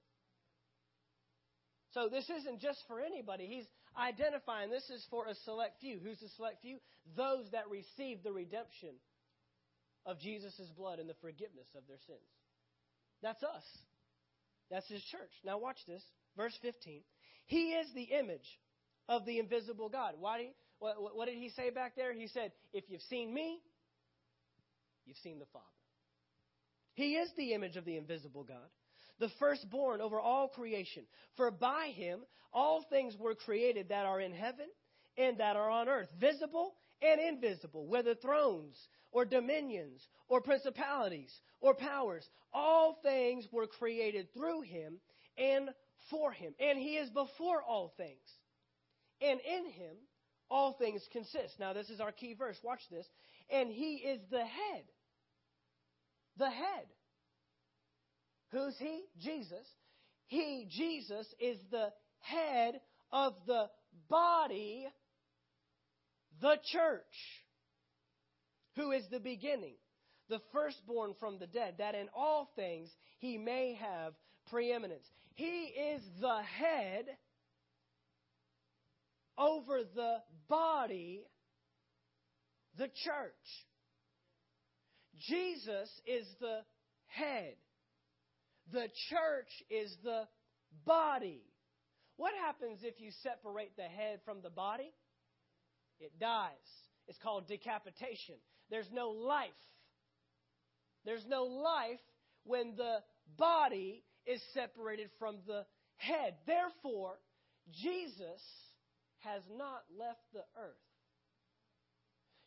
So 1.95 2.09
this 2.09 2.29
isn't 2.29 2.61
just 2.61 2.83
for 2.87 3.01
anybody. 3.01 3.47
He's 3.47 3.65
identifying 3.97 4.69
this 4.69 4.89
is 4.89 5.05
for 5.09 5.27
a 5.27 5.35
select 5.45 5.79
few. 5.81 5.99
Who's 6.03 6.19
the 6.19 6.29
select 6.35 6.61
few? 6.61 6.77
Those 7.15 7.45
that 7.51 7.69
receive 7.69 8.23
the 8.23 8.31
redemption 8.31 8.95
of 10.05 10.19
Jesus' 10.19 10.69
blood 10.75 10.99
and 10.99 11.09
the 11.09 11.15
forgiveness 11.21 11.67
of 11.75 11.83
their 11.87 11.99
sins. 12.07 12.19
That's 13.21 13.43
us. 13.43 13.63
That's 14.69 14.87
his 14.87 15.03
church. 15.11 15.31
Now 15.45 15.57
watch 15.57 15.77
this. 15.87 16.03
Verse 16.35 16.57
15. 16.61 17.01
He 17.45 17.73
is 17.73 17.87
the 17.93 18.03
image 18.03 18.59
of 19.07 19.25
the 19.25 19.39
invisible 19.39 19.89
God. 19.89 20.15
Why 20.19 20.49
what, 20.79 21.15
what 21.15 21.27
did 21.27 21.37
he 21.37 21.49
say 21.49 21.69
back 21.69 21.95
there? 21.95 22.13
He 22.13 22.27
said, 22.27 22.51
If 22.73 22.85
you've 22.89 23.01
seen 23.03 23.33
me, 23.33 23.59
you've 25.05 25.17
seen 25.17 25.39
the 25.39 25.45
Father. 25.53 25.65
He 26.93 27.15
is 27.15 27.29
the 27.37 27.53
image 27.53 27.77
of 27.77 27.85
the 27.85 27.97
invisible 27.97 28.43
God, 28.43 28.69
the 29.19 29.29
firstborn 29.39 30.01
over 30.01 30.19
all 30.19 30.47
creation. 30.47 31.03
For 31.37 31.51
by 31.51 31.87
him 31.95 32.19
all 32.51 32.85
things 32.89 33.15
were 33.17 33.35
created 33.35 33.89
that 33.89 34.05
are 34.05 34.19
in 34.19 34.33
heaven 34.33 34.67
and 35.17 35.37
that 35.39 35.55
are 35.55 35.69
on 35.69 35.89
earth, 35.89 36.09
visible 36.19 36.75
and 37.01 37.19
invisible, 37.19 37.87
whether 37.87 38.15
thrones 38.15 38.75
or 39.11 39.25
dominions 39.25 40.01
or 40.27 40.41
principalities 40.41 41.31
or 41.61 41.73
powers. 41.73 42.27
All 42.53 42.99
things 43.03 43.47
were 43.51 43.67
created 43.67 44.33
through 44.33 44.61
him 44.61 44.99
and 45.37 45.69
for 46.09 46.31
him. 46.31 46.53
And 46.59 46.77
he 46.77 46.95
is 46.95 47.09
before 47.09 47.61
all 47.61 47.93
things. 47.97 48.19
And 49.21 49.39
in 49.39 49.71
him 49.71 49.95
all 50.49 50.73
things 50.73 51.01
consist. 51.11 51.59
Now, 51.59 51.73
this 51.73 51.89
is 51.89 51.99
our 51.99 52.11
key 52.11 52.33
verse. 52.33 52.57
Watch 52.63 52.81
this. 52.91 53.05
And 53.49 53.71
he 53.71 53.95
is 53.95 54.19
the 54.29 54.39
head. 54.45 54.83
The 56.37 56.49
head. 56.49 56.85
Who's 58.53 58.77
he? 58.77 59.01
Jesus. 59.19 59.67
He, 60.27 60.67
Jesus, 60.69 61.27
is 61.39 61.57
the 61.71 61.89
head 62.19 62.79
of 63.11 63.33
the 63.47 63.65
body, 64.09 64.87
the 66.39 66.57
church, 66.71 67.01
who 68.75 68.91
is 68.91 69.03
the 69.11 69.19
beginning, 69.19 69.73
the 70.29 70.39
firstborn 70.53 71.13
from 71.19 71.39
the 71.39 71.47
dead, 71.47 71.75
that 71.79 71.95
in 71.95 72.07
all 72.15 72.51
things 72.55 72.89
he 73.17 73.37
may 73.37 73.73
have 73.73 74.13
preeminence. 74.49 75.05
He 75.33 75.45
is 75.45 76.01
the 76.21 76.41
head 76.43 77.05
over 79.35 79.79
the 79.95 80.17
body, 80.47 81.23
the 82.77 82.87
church. 83.03 83.33
Jesus 85.27 85.89
is 86.05 86.27
the 86.39 86.59
head. 87.07 87.55
The 88.71 88.87
church 89.09 89.49
is 89.69 89.95
the 90.03 90.23
body. 90.85 91.43
What 92.17 92.33
happens 92.45 92.79
if 92.83 92.99
you 92.99 93.11
separate 93.21 93.75
the 93.75 93.83
head 93.83 94.19
from 94.25 94.41
the 94.41 94.49
body? 94.49 94.91
It 95.99 96.19
dies. 96.19 96.51
It's 97.07 97.17
called 97.21 97.47
decapitation. 97.47 98.35
There's 98.69 98.89
no 98.93 99.09
life. 99.09 99.49
There's 101.05 101.25
no 101.27 101.43
life 101.43 101.99
when 102.45 102.75
the 102.77 102.99
body 103.37 104.03
is 104.25 104.41
separated 104.53 105.09
from 105.19 105.37
the 105.47 105.65
head. 105.97 106.35
Therefore, 106.45 107.19
Jesus 107.71 108.41
has 109.19 109.41
not 109.57 109.83
left 109.97 110.21
the 110.33 110.43
earth. 110.57 110.75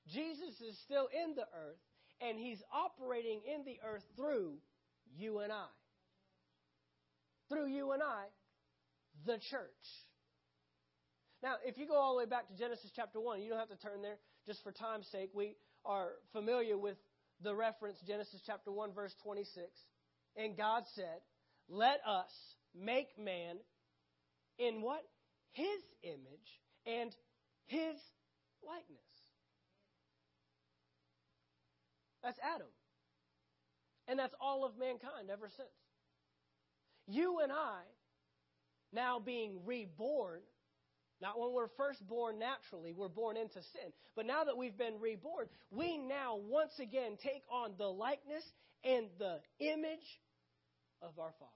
Jesus 0.09 0.61
is 0.61 0.79
still 0.85 1.09
in 1.13 1.35
the 1.35 1.43
earth, 1.43 1.81
and 2.21 2.39
he's 2.39 2.63
operating 2.73 3.41
in 3.47 3.65
the 3.65 3.79
earth 3.87 4.05
through 4.17 4.55
you 5.17 5.41
and 5.41 5.53
I. 5.53 5.67
Through 7.49 7.69
you 7.69 7.93
and 7.93 8.03
I, 8.03 8.25
the 9.25 9.39
church. 9.51 9.87
Now, 11.43 11.57
if 11.65 11.79
you 11.79 11.87
go 11.87 11.95
all 11.95 12.15
the 12.15 12.19
way 12.19 12.27
back 12.27 12.49
to 12.49 12.55
Genesis 12.57 12.91
chapter 12.95 13.21
1, 13.21 13.43
you 13.43 13.51
don't 13.51 13.59
have 13.59 13.69
to 13.69 13.77
turn 13.77 14.03
there 14.03 14.19
just 14.47 14.63
for 14.63 14.73
time's 14.73 15.07
sake. 15.13 15.31
We 15.35 15.55
are 15.85 16.13
familiar 16.33 16.77
with 16.77 16.97
the 17.43 17.55
reference, 17.55 17.99
Genesis 18.07 18.41
chapter 18.47 18.73
1, 18.73 18.93
verse 18.95 19.15
26. 19.23 19.65
And 20.37 20.57
God 20.57 20.85
said, 20.95 21.21
Let 21.69 22.01
us 22.07 22.31
make 22.75 23.19
man 23.19 23.57
in 24.59 24.83
what? 24.83 25.03
His 25.53 25.81
image 26.03 26.61
and 26.87 27.15
his 27.67 27.97
likeness. 28.67 29.17
That's 32.23 32.39
Adam. 32.43 32.67
And 34.09 34.19
that's 34.19 34.35
all 34.41 34.65
of 34.65 34.79
mankind 34.79 35.31
ever 35.31 35.49
since. 35.57 35.69
You 37.07 37.41
and 37.43 37.53
I, 37.53 37.81
now 38.93 39.21
being 39.21 39.61
reborn, 39.65 40.41
not 41.21 41.39
when 41.39 41.53
we're 41.53 41.69
first 41.77 42.07
born 42.07 42.39
naturally, 42.39 42.93
we're 42.93 43.09
born 43.09 43.37
into 43.37 43.55
sin. 43.55 43.93
But 44.15 44.27
now 44.27 44.45
that 44.45 44.57
we've 44.57 44.77
been 44.77 45.01
reborn, 45.01 45.47
we 45.71 45.99
now 45.99 46.37
once 46.37 46.73
again 46.81 47.17
take 47.23 47.43
on 47.51 47.73
the 47.79 47.87
likeness 47.87 48.45
and 48.85 49.07
the 49.19 49.41
image 49.61 50.21
of 51.01 51.19
our 51.19 51.33
Father. 51.39 51.53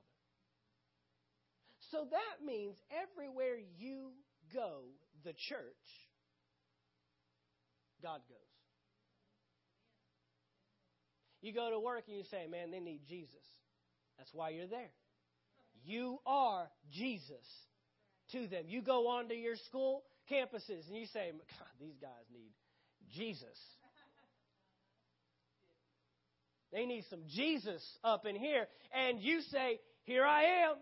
So 1.90 2.06
that 2.10 2.44
means 2.44 2.76
everywhere 2.90 3.56
you 3.78 4.12
go, 4.54 4.82
the 5.24 5.32
church, 5.48 5.86
God 8.02 8.20
goes. 8.28 8.38
You 11.42 11.52
go 11.52 11.70
to 11.70 11.80
work 11.80 12.04
and 12.06 12.16
you 12.16 12.24
say, 12.30 12.46
man, 12.46 12.70
they 12.70 12.80
need 12.80 13.00
Jesus. 13.08 13.34
That's 14.18 14.30
why 14.32 14.50
you're 14.50 14.66
there. 14.66 14.90
You 15.84 16.18
are 16.26 16.68
Jesus 16.92 17.46
to 18.32 18.46
them. 18.46 18.64
You 18.66 18.82
go 18.82 19.08
onto 19.08 19.34
your 19.34 19.56
school 19.68 20.02
campuses 20.30 20.86
and 20.88 20.96
you 20.96 21.06
say, 21.12 21.30
God, 21.32 21.68
these 21.80 21.96
guys 22.00 22.24
need 22.32 22.52
Jesus. 23.14 23.56
They 26.72 26.86
need 26.86 27.04
some 27.10 27.22
Jesus 27.28 27.82
up 28.04 28.26
in 28.26 28.36
here. 28.36 28.66
And 28.92 29.20
you 29.20 29.40
say, 29.50 29.80
Here 30.04 30.24
I 30.24 30.42
am. 30.64 30.76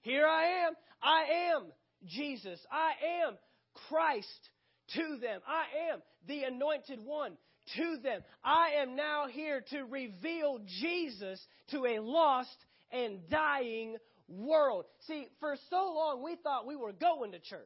Here 0.00 0.26
I 0.26 0.66
am. 0.66 0.72
I 1.02 1.52
am 1.52 1.72
Jesus. 2.06 2.58
I 2.70 3.26
am 3.26 3.34
Christ 3.88 4.50
to 4.94 5.18
them. 5.20 5.40
I 5.46 5.92
am 5.92 6.00
the 6.26 6.44
anointed 6.44 7.00
one 7.04 7.36
to 7.76 7.96
them. 8.02 8.22
I 8.42 8.82
am 8.82 8.96
now 8.96 9.26
here 9.30 9.62
to 9.70 9.84
reveal 9.84 10.60
Jesus 10.80 11.40
to 11.70 11.86
a 11.86 12.00
lost 12.00 12.56
and 12.94 13.28
dying 13.28 13.96
world. 14.28 14.84
See, 15.06 15.26
for 15.40 15.56
so 15.68 15.92
long 15.94 16.22
we 16.22 16.36
thought 16.36 16.66
we 16.66 16.76
were 16.76 16.92
going 16.92 17.32
to 17.32 17.40
church. 17.40 17.60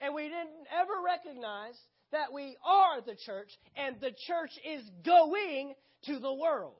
And 0.00 0.14
we 0.14 0.24
didn't 0.24 0.66
ever 0.70 0.92
recognize 1.04 1.78
that 2.12 2.32
we 2.32 2.56
are 2.64 3.00
the 3.00 3.16
church 3.26 3.50
and 3.76 3.96
the 4.00 4.12
church 4.26 4.50
is 4.64 4.82
going 5.04 5.74
to 6.06 6.18
the 6.18 6.32
world. 6.32 6.76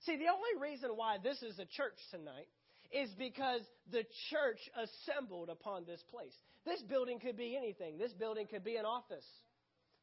See, 0.00 0.16
the 0.16 0.28
only 0.28 0.70
reason 0.70 0.90
why 0.90 1.16
this 1.22 1.42
is 1.42 1.58
a 1.58 1.66
church 1.66 1.98
tonight 2.10 2.48
is 2.90 3.10
because 3.18 3.60
the 3.90 4.04
church 4.30 4.60
assembled 4.76 5.48
upon 5.48 5.84
this 5.84 6.02
place. 6.10 6.32
This 6.64 6.80
building 6.82 7.18
could 7.18 7.36
be 7.36 7.56
anything. 7.56 7.98
This 7.98 8.12
building 8.12 8.46
could 8.46 8.64
be 8.64 8.76
an 8.76 8.84
office. 8.84 9.26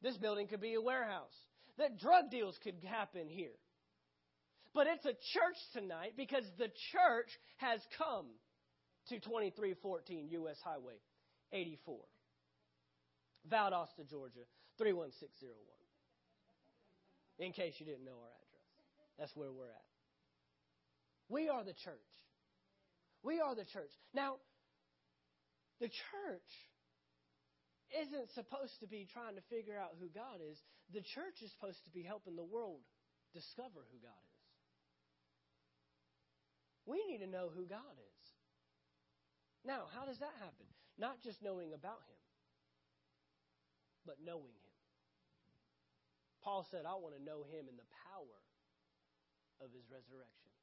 This 0.02 0.16
building 0.16 0.46
could 0.46 0.60
be 0.60 0.74
a 0.74 0.80
warehouse. 0.80 1.34
That 1.78 1.98
drug 1.98 2.30
deals 2.30 2.56
could 2.62 2.76
happen 2.84 3.28
here. 3.28 3.56
But 4.76 4.92
it's 4.92 5.08
a 5.08 5.16
church 5.32 5.56
tonight 5.72 6.20
because 6.20 6.44
the 6.60 6.68
church 6.92 7.32
has 7.64 7.80
come 7.96 8.28
to 9.08 9.16
2314 9.16 10.28
U.S. 10.44 10.60
Highway 10.60 11.00
84. 11.50 11.96
Valdosta, 13.48 14.04
Georgia, 14.04 14.44
31601. 14.76 15.56
In 17.40 17.56
case 17.56 17.72
you 17.80 17.86
didn't 17.88 18.04
know 18.04 18.20
our 18.20 18.36
address, 18.36 18.68
that's 19.16 19.32
where 19.32 19.48
we're 19.48 19.72
at. 19.72 19.88
We 21.32 21.48
are 21.48 21.64
the 21.64 21.72
church. 21.72 22.12
We 23.24 23.40
are 23.40 23.54
the 23.54 23.64
church. 23.64 23.96
Now, 24.12 24.36
the 25.80 25.88
church 25.88 26.52
isn't 27.96 28.28
supposed 28.36 28.76
to 28.80 28.86
be 28.86 29.08
trying 29.08 29.36
to 29.36 29.42
figure 29.48 29.80
out 29.80 29.96
who 29.96 30.12
God 30.12 30.44
is. 30.44 30.60
The 30.92 31.00
church 31.00 31.40
is 31.40 31.48
supposed 31.56 31.80
to 31.88 31.90
be 31.96 32.02
helping 32.02 32.36
the 32.36 32.44
world 32.44 32.84
discover 33.32 33.80
who 33.88 33.96
God 34.04 34.20
is. 34.20 34.25
We 36.86 37.02
need 37.10 37.18
to 37.18 37.26
know 37.26 37.50
who 37.50 37.66
God 37.66 37.98
is. 37.98 38.26
Now, 39.66 39.90
how 39.90 40.06
does 40.06 40.18
that 40.22 40.32
happen? 40.38 40.70
Not 40.96 41.20
just 41.22 41.42
knowing 41.42 41.74
about 41.74 42.00
Him, 42.06 42.22
but 44.06 44.16
knowing 44.24 44.54
Him. 44.54 44.74
Paul 46.46 46.64
said, 46.70 46.86
I 46.86 46.94
want 46.94 47.18
to 47.18 47.22
know 47.22 47.42
Him 47.42 47.66
in 47.66 47.74
the 47.74 47.90
power 48.06 48.38
of 49.58 49.74
His 49.74 49.82
resurrection. 49.90 50.54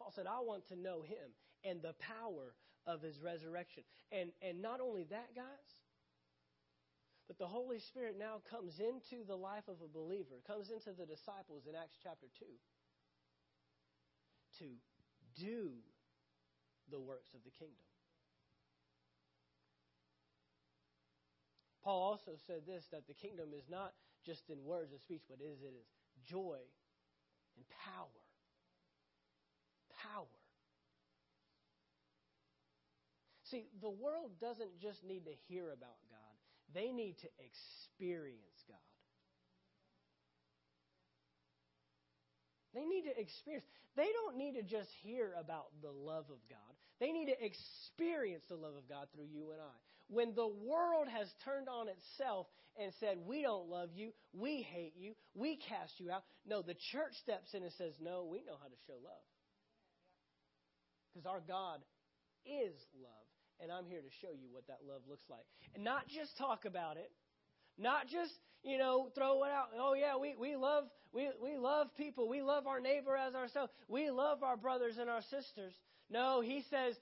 Paul 0.00 0.10
said, 0.16 0.24
I 0.24 0.40
want 0.40 0.66
to 0.72 0.76
know 0.76 1.04
Him 1.04 1.36
and 1.62 1.84
the 1.84 1.94
power 2.00 2.56
of 2.88 3.04
His 3.04 3.20
resurrection. 3.20 3.84
And, 4.10 4.32
and 4.40 4.64
not 4.64 4.80
only 4.80 5.04
that, 5.12 5.36
guys, 5.36 5.70
but 7.28 7.36
the 7.36 7.46
Holy 7.46 7.78
Spirit 7.78 8.16
now 8.18 8.40
comes 8.48 8.80
into 8.80 9.26
the 9.26 9.36
life 9.36 9.68
of 9.68 9.76
a 9.84 9.90
believer, 9.92 10.40
comes 10.46 10.70
into 10.70 10.96
the 10.96 11.04
disciples 11.04 11.68
in 11.68 11.76
Acts 11.76 12.00
chapter 12.00 12.32
2 12.40 12.46
to 14.58 14.66
do 15.34 15.70
the 16.90 16.98
works 16.98 17.34
of 17.34 17.40
the 17.44 17.50
kingdom. 17.50 17.84
Paul 21.82 22.02
also 22.02 22.32
said 22.46 22.62
this 22.66 22.86
that 22.90 23.06
the 23.06 23.14
kingdom 23.14 23.50
is 23.56 23.68
not 23.70 23.94
just 24.24 24.50
in 24.50 24.64
words 24.64 24.90
and 24.90 25.00
speech, 25.00 25.22
but 25.28 25.38
it 25.40 25.46
is, 25.46 25.62
it 25.62 25.74
is 25.78 25.86
joy 26.24 26.58
and 27.56 27.64
power. 27.84 28.24
Power. 30.02 30.26
See, 33.44 33.66
the 33.80 33.90
world 33.90 34.32
doesn't 34.40 34.80
just 34.80 35.04
need 35.04 35.26
to 35.26 35.32
hear 35.46 35.66
about 35.66 36.02
God, 36.10 36.34
they 36.74 36.90
need 36.90 37.18
to 37.18 37.28
experience 37.38 38.64
God. 38.66 38.95
They 42.76 42.84
need 42.84 43.08
to 43.08 43.16
experience. 43.18 43.64
They 43.96 44.12
don't 44.12 44.36
need 44.36 44.52
to 44.60 44.62
just 44.62 44.92
hear 45.00 45.32
about 45.40 45.72
the 45.80 45.88
love 45.90 46.28
of 46.28 46.36
God. 46.52 46.72
They 47.00 47.10
need 47.10 47.32
to 47.32 47.38
experience 47.40 48.44
the 48.48 48.60
love 48.60 48.76
of 48.76 48.84
God 48.86 49.08
through 49.16 49.32
you 49.32 49.50
and 49.52 49.60
I. 49.60 49.76
When 50.08 50.34
the 50.36 50.46
world 50.46 51.08
has 51.08 51.26
turned 51.42 51.68
on 51.68 51.88
itself 51.88 52.46
and 52.78 52.92
said, 53.00 53.16
We 53.24 53.40
don't 53.40 53.68
love 53.68 53.90
you, 53.94 54.12
we 54.36 54.60
hate 54.60 54.92
you, 54.96 55.14
we 55.34 55.56
cast 55.56 55.98
you 55.98 56.10
out. 56.10 56.22
No, 56.46 56.60
the 56.60 56.76
church 56.92 57.16
steps 57.22 57.54
in 57.54 57.62
and 57.62 57.72
says, 57.78 57.94
No, 57.98 58.28
we 58.30 58.44
know 58.44 58.60
how 58.60 58.68
to 58.68 58.78
show 58.86 59.00
love. 59.02 59.24
Because 61.12 61.26
our 61.26 61.40
God 61.40 61.80
is 62.44 62.76
love. 63.00 63.26
And 63.58 63.72
I'm 63.72 63.86
here 63.86 64.04
to 64.04 64.12
show 64.20 64.36
you 64.36 64.52
what 64.52 64.66
that 64.68 64.80
love 64.86 65.00
looks 65.08 65.24
like. 65.30 65.48
And 65.74 65.82
not 65.82 66.06
just 66.08 66.36
talk 66.36 66.66
about 66.66 66.98
it, 66.98 67.10
not 67.78 68.06
just, 68.06 68.32
you 68.62 68.76
know, 68.76 69.08
throw 69.14 69.44
it 69.44 69.50
out. 69.50 69.68
Oh 69.80 69.94
yeah, 69.94 70.20
we, 70.20 70.36
we 70.38 70.56
love 70.56 70.84
we, 71.16 71.30
we 71.42 71.56
love 71.56 71.88
people. 71.96 72.28
We 72.28 72.42
love 72.42 72.66
our 72.66 72.78
neighbor 72.78 73.16
as 73.16 73.34
ourselves. 73.34 73.72
We 73.88 74.10
love 74.10 74.42
our 74.42 74.56
brothers 74.58 74.98
and 75.00 75.08
our 75.08 75.22
sisters. 75.22 75.72
No, 76.10 76.42
he 76.42 76.62
says, 76.70 76.94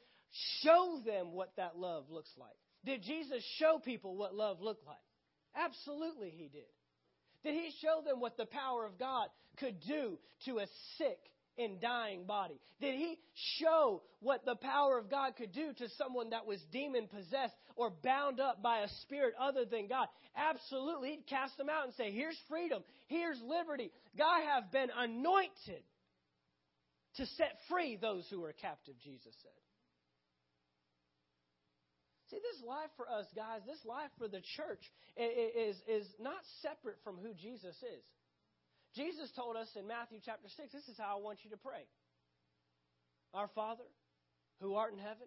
show 0.62 1.00
them 1.04 1.32
what 1.32 1.52
that 1.56 1.76
love 1.76 2.04
looks 2.10 2.30
like. 2.38 2.54
Did 2.84 3.02
Jesus 3.02 3.42
show 3.58 3.80
people 3.84 4.16
what 4.16 4.32
love 4.32 4.60
looked 4.60 4.86
like? 4.86 4.96
Absolutely, 5.56 6.30
he 6.30 6.48
did. 6.48 6.62
Did 7.42 7.54
he 7.54 7.70
show 7.82 8.02
them 8.06 8.20
what 8.20 8.36
the 8.36 8.46
power 8.46 8.86
of 8.86 8.98
God 8.98 9.28
could 9.58 9.80
do 9.86 10.18
to 10.44 10.58
a 10.58 10.66
sick 10.96 11.18
and 11.58 11.80
dying 11.80 12.24
body? 12.24 12.60
Did 12.80 12.94
he 12.94 13.18
show 13.58 14.02
what 14.20 14.44
the 14.44 14.56
power 14.56 14.96
of 14.96 15.10
God 15.10 15.34
could 15.36 15.52
do 15.52 15.72
to 15.78 15.88
someone 15.98 16.30
that 16.30 16.46
was 16.46 16.60
demon 16.72 17.08
possessed 17.08 17.56
or 17.76 17.90
bound 18.02 18.40
up 18.40 18.62
by 18.62 18.80
a 18.80 18.88
spirit 19.02 19.34
other 19.40 19.64
than 19.64 19.88
God? 19.88 20.08
Absolutely. 20.36 21.10
He'd 21.10 21.26
cast 21.26 21.56
them 21.56 21.68
out 21.68 21.84
and 21.84 21.94
say, 21.94 22.10
Here's 22.10 22.38
freedom. 22.48 22.82
Here's 23.06 23.40
liberty. 23.42 23.90
God 24.16 24.42
have 24.44 24.70
been 24.70 24.90
anointed 24.96 25.82
to 27.16 27.26
set 27.26 27.58
free 27.68 27.96
those 27.96 28.26
who 28.30 28.42
are 28.44 28.52
captive, 28.52 28.94
Jesus 29.02 29.34
said. 29.42 29.52
See, 32.30 32.36
this 32.36 32.66
life 32.66 32.90
for 32.96 33.06
us, 33.08 33.26
guys, 33.36 33.60
this 33.66 33.84
life 33.84 34.10
for 34.18 34.28
the 34.28 34.42
church 34.56 34.82
is, 35.16 35.76
is 35.86 36.06
not 36.18 36.40
separate 36.62 36.96
from 37.04 37.16
who 37.16 37.34
Jesus 37.34 37.76
is. 37.76 38.04
Jesus 38.96 39.30
told 39.36 39.56
us 39.56 39.68
in 39.78 39.86
Matthew 39.86 40.18
chapter 40.24 40.48
6, 40.48 40.72
this 40.72 40.88
is 40.88 40.96
how 40.98 41.18
I 41.18 41.20
want 41.20 41.38
you 41.42 41.50
to 41.50 41.56
pray. 41.56 41.86
Our 43.34 43.48
Father, 43.54 43.84
who 44.60 44.74
art 44.74 44.92
in 44.92 44.98
heaven, 44.98 45.26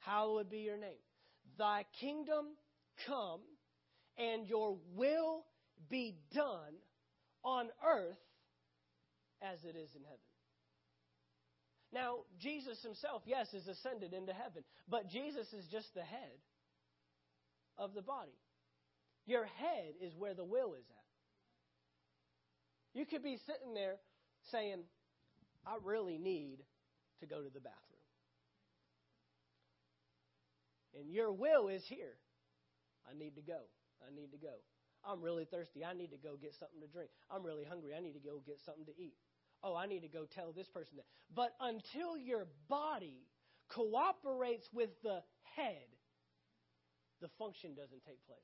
hallowed 0.00 0.50
be 0.50 0.58
your 0.58 0.76
name. 0.76 1.00
Thy 1.58 1.84
kingdom 2.00 2.46
come, 3.06 3.40
and 4.18 4.46
your 4.46 4.78
will 4.94 5.44
be 5.88 6.16
done 6.34 6.74
on 7.42 7.68
earth 7.86 8.18
as 9.42 9.58
it 9.64 9.76
is 9.76 9.90
in 9.94 10.02
heaven. 10.02 10.18
Now, 11.92 12.18
Jesus 12.40 12.82
himself, 12.82 13.22
yes, 13.24 13.52
is 13.54 13.68
ascended 13.68 14.12
into 14.12 14.32
heaven, 14.32 14.64
but 14.88 15.08
Jesus 15.08 15.52
is 15.52 15.66
just 15.70 15.94
the 15.94 16.02
head 16.02 16.40
of 17.78 17.94
the 17.94 18.02
body. 18.02 18.36
Your 19.26 19.44
head 19.44 19.94
is 20.00 20.14
where 20.16 20.34
the 20.34 20.44
will 20.44 20.74
is 20.74 20.84
at. 20.90 22.98
You 22.98 23.06
could 23.06 23.22
be 23.22 23.38
sitting 23.46 23.74
there 23.74 23.96
saying, 24.50 24.82
I 25.66 25.76
really 25.82 26.18
need 26.18 26.58
to 27.20 27.26
go 27.26 27.42
to 27.42 27.50
the 27.50 27.60
bathroom. 27.60 27.93
And 30.98 31.10
your 31.10 31.32
will 31.32 31.68
is 31.68 31.82
here. 31.88 32.16
I 33.08 33.16
need 33.16 33.36
to 33.36 33.42
go. 33.42 33.60
I 34.00 34.14
need 34.14 34.32
to 34.32 34.38
go. 34.38 34.54
I'm 35.04 35.20
really 35.20 35.44
thirsty. 35.44 35.84
I 35.84 35.92
need 35.92 36.10
to 36.12 36.16
go 36.16 36.36
get 36.40 36.54
something 36.58 36.80
to 36.80 36.88
drink. 36.88 37.10
I'm 37.30 37.44
really 37.44 37.64
hungry. 37.64 37.92
I 37.96 38.00
need 38.00 38.14
to 38.14 38.24
go 38.24 38.40
get 38.46 38.58
something 38.64 38.86
to 38.86 38.96
eat 38.96 39.14
oh, 39.64 39.74
I 39.74 39.86
need 39.86 40.00
to 40.00 40.08
go 40.08 40.26
tell 40.30 40.52
this 40.52 40.68
person 40.68 40.96
that. 40.96 41.06
But 41.34 41.50
until 41.58 42.16
your 42.18 42.46
body 42.68 43.26
cooperates 43.68 44.68
with 44.72 44.90
the 45.02 45.22
head, 45.56 45.88
the 47.20 47.28
function 47.38 47.74
doesn't 47.74 48.04
take 48.04 48.24
place. 48.26 48.38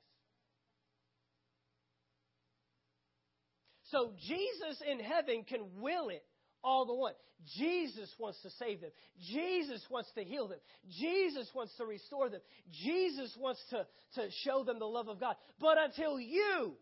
So 3.91 4.13
Jesus 4.17 4.81
in 4.89 4.99
heaven 5.01 5.45
can 5.45 5.61
will 5.81 6.09
it 6.09 6.25
all 6.63 6.87
the 6.87 6.95
one. 6.95 7.15
Jesus 7.57 8.13
wants 8.19 8.41
to 8.43 8.51
save 8.59 8.81
them. 8.81 8.91
Jesus 9.33 9.83
wants 9.91 10.11
to 10.15 10.23
heal 10.23 10.49
them. 10.49 10.59
Jesus 10.99 11.49
wants 11.55 11.75
to 11.79 11.87
restore 11.87 12.29
them. 12.29 12.41
Jesus 12.71 13.35
wants 13.39 13.61
to, 13.71 13.87
to 14.17 14.29
show 14.45 14.63
them 14.65 14.79
the 14.79 14.85
love 14.85 15.09
of 15.09 15.21
God. 15.21 15.37
But 15.59 15.79
until 15.79 16.21
you 16.21 16.75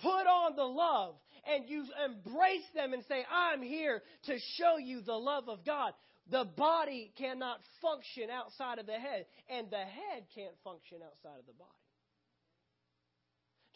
put 0.00 0.26
on 0.26 0.56
the 0.56 0.64
love 0.64 1.16
and 1.46 1.68
you 1.68 1.84
embrace 2.04 2.66
them 2.74 2.92
and 2.92 3.02
say, 3.08 3.24
I'm 3.30 3.62
here 3.62 4.02
to 4.26 4.38
show 4.56 4.78
you 4.78 5.00
the 5.00 5.14
love 5.14 5.48
of 5.48 5.64
God, 5.64 5.92
the 6.30 6.44
body 6.56 7.12
cannot 7.16 7.58
function 7.80 8.30
outside 8.30 8.78
of 8.78 8.86
the 8.86 8.98
head, 8.98 9.26
and 9.48 9.70
the 9.70 9.76
head 9.76 10.24
can't 10.34 10.54
function 10.64 10.98
outside 11.04 11.38
of 11.38 11.46
the 11.46 11.52
body. 11.52 11.85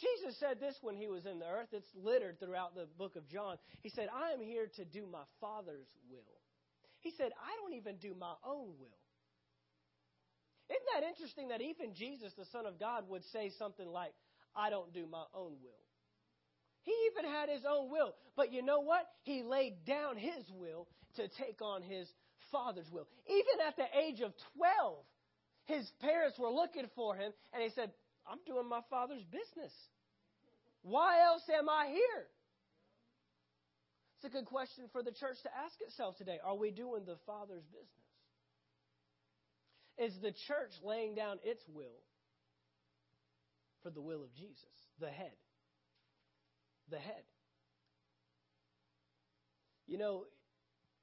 Jesus 0.01 0.39
said 0.41 0.59
this 0.61 0.75
when 0.81 0.97
he 0.97 1.07
was 1.09 1.27
in 1.27 1.39
the 1.39 1.47
earth. 1.47 1.69
It's 1.73 1.91
littered 1.95 2.41
throughout 2.41 2.75
the 2.75 2.87
book 2.99 3.17
of 3.17 3.29
John. 3.29 3.57
He 3.83 3.91
said, 3.91 4.09
I 4.09 4.33
am 4.33 4.41
here 4.41 4.67
to 4.77 4.85
do 4.85 5.07
my 5.11 5.25
Father's 5.41 5.89
will. 6.11 6.41
He 7.01 7.13
said, 7.17 7.33
I 7.37 7.57
don't 7.61 7.75
even 7.75 7.97
do 7.97 8.15
my 8.19 8.35
own 8.45 8.69
will. 8.81 9.01
Isn't 10.71 10.89
that 10.95 11.09
interesting 11.09 11.49
that 11.49 11.61
even 11.61 11.95
Jesus, 11.95 12.33
the 12.39 12.45
Son 12.53 12.65
of 12.65 12.79
God, 12.79 13.09
would 13.09 13.25
say 13.33 13.51
something 13.59 13.89
like, 13.89 14.13
I 14.55 14.71
don't 14.71 14.93
do 14.95 15.07
my 15.11 15.25
own 15.35 15.53
will? 15.63 15.85
He 16.83 16.95
even 17.13 17.31
had 17.31 17.49
his 17.49 17.63
own 17.69 17.91
will. 17.91 18.15
But 18.37 18.53
you 18.53 18.63
know 18.63 18.81
what? 18.81 19.07
He 19.23 19.43
laid 19.43 19.85
down 19.85 20.17
his 20.17 20.45
will 20.57 20.87
to 21.17 21.29
take 21.29 21.61
on 21.61 21.83
his 21.83 22.09
Father's 22.53 22.91
will. 22.91 23.07
Even 23.27 23.67
at 23.67 23.77
the 23.77 23.87
age 23.99 24.21
of 24.21 24.33
12, 24.57 25.05
his 25.67 25.91
parents 26.01 26.39
were 26.39 26.51
looking 26.51 26.87
for 26.95 27.15
him, 27.15 27.33
and 27.53 27.63
he 27.63 27.71
said, 27.71 27.91
I'm 28.31 28.39
doing 28.47 28.69
my 28.69 28.81
Father's 28.89 29.25
business. 29.25 29.73
Why 30.83 31.21
else 31.27 31.43
am 31.59 31.69
I 31.69 31.89
here? 31.89 32.27
It's 34.17 34.33
a 34.33 34.37
good 34.37 34.47
question 34.47 34.85
for 34.93 35.03
the 35.03 35.13
church 35.13 35.37
to 35.43 35.51
ask 35.65 35.75
itself 35.81 36.17
today. 36.17 36.39
Are 36.45 36.57
we 36.57 36.71
doing 36.71 37.05
the 37.07 37.17
Father's 37.27 37.65
business? 37.65 37.89
Is 39.99 40.15
the 40.23 40.33
church 40.47 40.73
laying 40.85 41.15
down 41.15 41.39
its 41.43 41.63
will 41.69 42.01
for 43.83 43.91
the 43.91 44.01
will 44.01 44.23
of 44.23 44.33
Jesus, 44.35 44.77
the 45.01 45.09
head? 45.09 45.37
The 46.91 46.99
head. 46.99 47.25
You 49.87 49.99
know, 49.99 50.25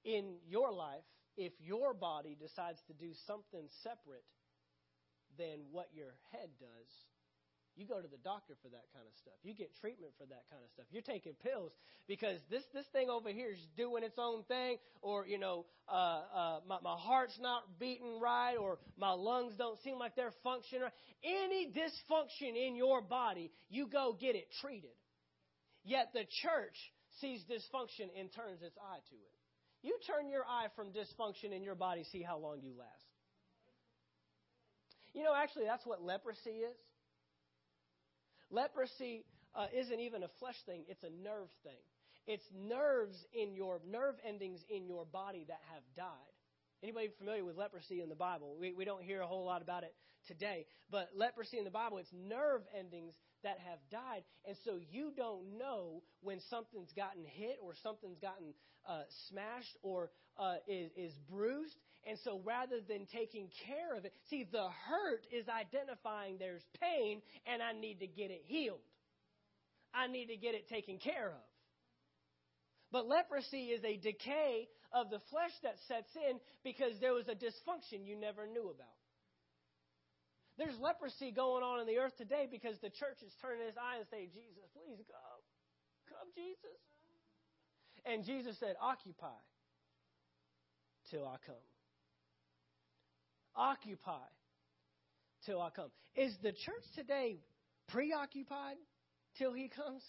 in 0.05 0.35
your 0.47 0.71
life, 0.71 1.03
if 1.35 1.53
your 1.59 1.93
body 1.93 2.37
decides 2.39 2.79
to 2.87 2.93
do 2.93 3.11
something 3.25 3.67
separate 3.83 4.25
than 5.37 5.59
what 5.71 5.87
your 5.93 6.15
head 6.31 6.49
does, 6.59 6.87
you 7.77 7.85
go 7.85 8.01
to 8.01 8.07
the 8.07 8.17
doctor 8.23 8.55
for 8.61 8.69
that 8.69 8.89
kind 8.91 9.05
of 9.05 9.13
stuff. 9.21 9.37
You 9.43 9.53
get 9.53 9.69
treatment 9.79 10.11
for 10.17 10.25
that 10.25 10.43
kind 10.49 10.63
of 10.65 10.69
stuff. 10.73 10.85
You're 10.91 11.05
taking 11.05 11.33
pills 11.43 11.71
because 12.07 12.41
this 12.49 12.63
this 12.73 12.85
thing 12.91 13.09
over 13.09 13.29
here 13.29 13.51
is 13.51 13.61
doing 13.77 14.03
its 14.03 14.17
own 14.17 14.43
thing, 14.49 14.77
or 15.01 15.25
you 15.27 15.37
know, 15.37 15.65
uh, 15.87 16.21
uh, 16.33 16.59
my 16.67 16.79
my 16.81 16.97
heart's 16.97 17.37
not 17.39 17.79
beating 17.79 18.19
right, 18.19 18.57
or 18.57 18.79
my 18.97 19.11
lungs 19.11 19.53
don't 19.57 19.79
seem 19.83 19.99
like 19.99 20.15
they're 20.15 20.33
functioning. 20.43 20.89
Any 21.23 21.71
dysfunction 21.71 22.57
in 22.57 22.75
your 22.75 23.01
body, 23.01 23.51
you 23.69 23.87
go 23.87 24.17
get 24.19 24.35
it 24.35 24.47
treated. 24.59 24.97
Yet 25.83 26.09
the 26.13 26.25
church 26.41 26.75
sees 27.21 27.41
dysfunction 27.49 28.09
and 28.19 28.33
turns 28.33 28.61
its 28.61 28.77
eye 28.77 28.99
to 29.09 29.15
it. 29.15 29.37
You 29.83 29.97
turn 30.05 30.29
your 30.29 30.43
eye 30.43 30.67
from 30.75 30.87
dysfunction 30.87 31.55
in 31.55 31.63
your 31.63 31.75
body, 31.75 32.03
see 32.11 32.23
how 32.23 32.37
long 32.37 32.59
you 32.61 32.73
last. 32.77 33.05
You 35.13 35.23
know, 35.23 35.33
actually, 35.35 35.65
that's 35.65 35.85
what 35.85 36.01
leprosy 36.03 36.61
is. 36.61 36.77
Leprosy 38.49 39.25
uh, 39.55 39.67
isn't 39.73 39.99
even 39.99 40.23
a 40.23 40.27
flesh 40.39 40.57
thing, 40.65 40.83
it's 40.87 41.03
a 41.03 41.09
nerve 41.23 41.49
thing. 41.63 41.81
It's 42.27 42.43
nerves 42.53 43.15
in 43.33 43.55
your 43.55 43.79
nerve 43.89 44.15
endings 44.27 44.59
in 44.69 44.85
your 44.85 45.05
body 45.05 45.45
that 45.47 45.61
have 45.73 45.83
died. 45.95 46.33
Anybody 46.83 47.09
familiar 47.17 47.43
with 47.43 47.55
leprosy 47.55 48.01
in 48.01 48.09
the 48.09 48.15
Bible? 48.15 48.55
We, 48.59 48.73
we 48.73 48.85
don't 48.85 49.01
hear 49.01 49.21
a 49.21 49.27
whole 49.27 49.45
lot 49.45 49.61
about 49.61 49.83
it 49.83 49.95
today, 50.27 50.65
but 50.91 51.09
leprosy 51.15 51.57
in 51.57 51.63
the 51.63 51.71
Bible, 51.71 51.97
it's 51.97 52.11
nerve 52.13 52.61
endings 52.77 53.13
that 53.43 53.57
have 53.59 53.79
died. 53.89 54.23
And 54.45 54.57
so 54.65 54.79
you 54.91 55.11
don't 55.15 55.57
know 55.57 56.03
when 56.21 56.39
something's 56.49 56.91
gotten 56.91 57.23
hit 57.25 57.57
or 57.61 57.73
something's 57.81 58.19
gotten 58.19 58.53
uh, 58.87 59.03
smashed 59.29 59.77
or 59.81 60.11
uh, 60.37 60.55
is, 60.67 60.91
is 60.95 61.13
bruised. 61.29 61.75
And 62.05 62.17
so 62.23 62.41
rather 62.45 62.79
than 62.87 63.05
taking 63.11 63.49
care 63.65 63.95
of 63.95 64.05
it, 64.05 64.13
see, 64.29 64.47
the 64.49 64.69
hurt 64.87 65.25
is 65.31 65.45
identifying 65.49 66.37
there's 66.37 66.63
pain 66.79 67.21
and 67.45 67.61
I 67.61 67.73
need 67.73 67.99
to 67.99 68.07
get 68.07 68.31
it 68.31 68.43
healed. 68.45 68.83
I 69.93 70.07
need 70.07 70.27
to 70.27 70.37
get 70.37 70.55
it 70.55 70.69
taken 70.69 70.99
care 70.99 71.27
of. 71.27 71.47
But 72.91 73.07
leprosy 73.07 73.75
is 73.75 73.83
a 73.83 73.97
decay 73.97 74.69
of 74.93 75.09
the 75.09 75.19
flesh 75.29 75.51
that 75.63 75.75
sets 75.87 76.11
in 76.15 76.39
because 76.63 76.93
there 77.01 77.13
was 77.13 77.27
a 77.27 77.35
dysfunction 77.35 78.05
you 78.05 78.15
never 78.15 78.47
knew 78.47 78.71
about. 78.71 78.95
There's 80.57 80.79
leprosy 80.79 81.31
going 81.31 81.61
on 81.63 81.81
in 81.81 81.87
the 81.87 81.97
earth 81.99 82.17
today 82.17 82.47
because 82.49 82.79
the 82.81 82.89
church 82.89 83.21
is 83.21 83.33
turning 83.41 83.67
its 83.67 83.77
eye 83.77 83.99
and 83.99 84.07
saying, 84.09 84.29
Jesus, 84.33 84.63
please 84.73 85.03
come. 85.05 85.41
Come, 86.09 86.29
Jesus. 86.33 86.79
And 88.05 88.25
Jesus 88.25 88.57
said, 88.59 88.75
Occupy 88.81 89.37
till 91.11 91.27
I 91.27 91.37
come 91.45 91.61
occupy 93.57 94.27
till 95.45 95.61
I 95.61 95.69
come. 95.69 95.89
Is 96.15 96.35
the 96.41 96.51
church 96.51 96.83
today 96.95 97.39
preoccupied 97.89 98.77
till 99.37 99.53
he 99.53 99.69
comes? 99.69 100.03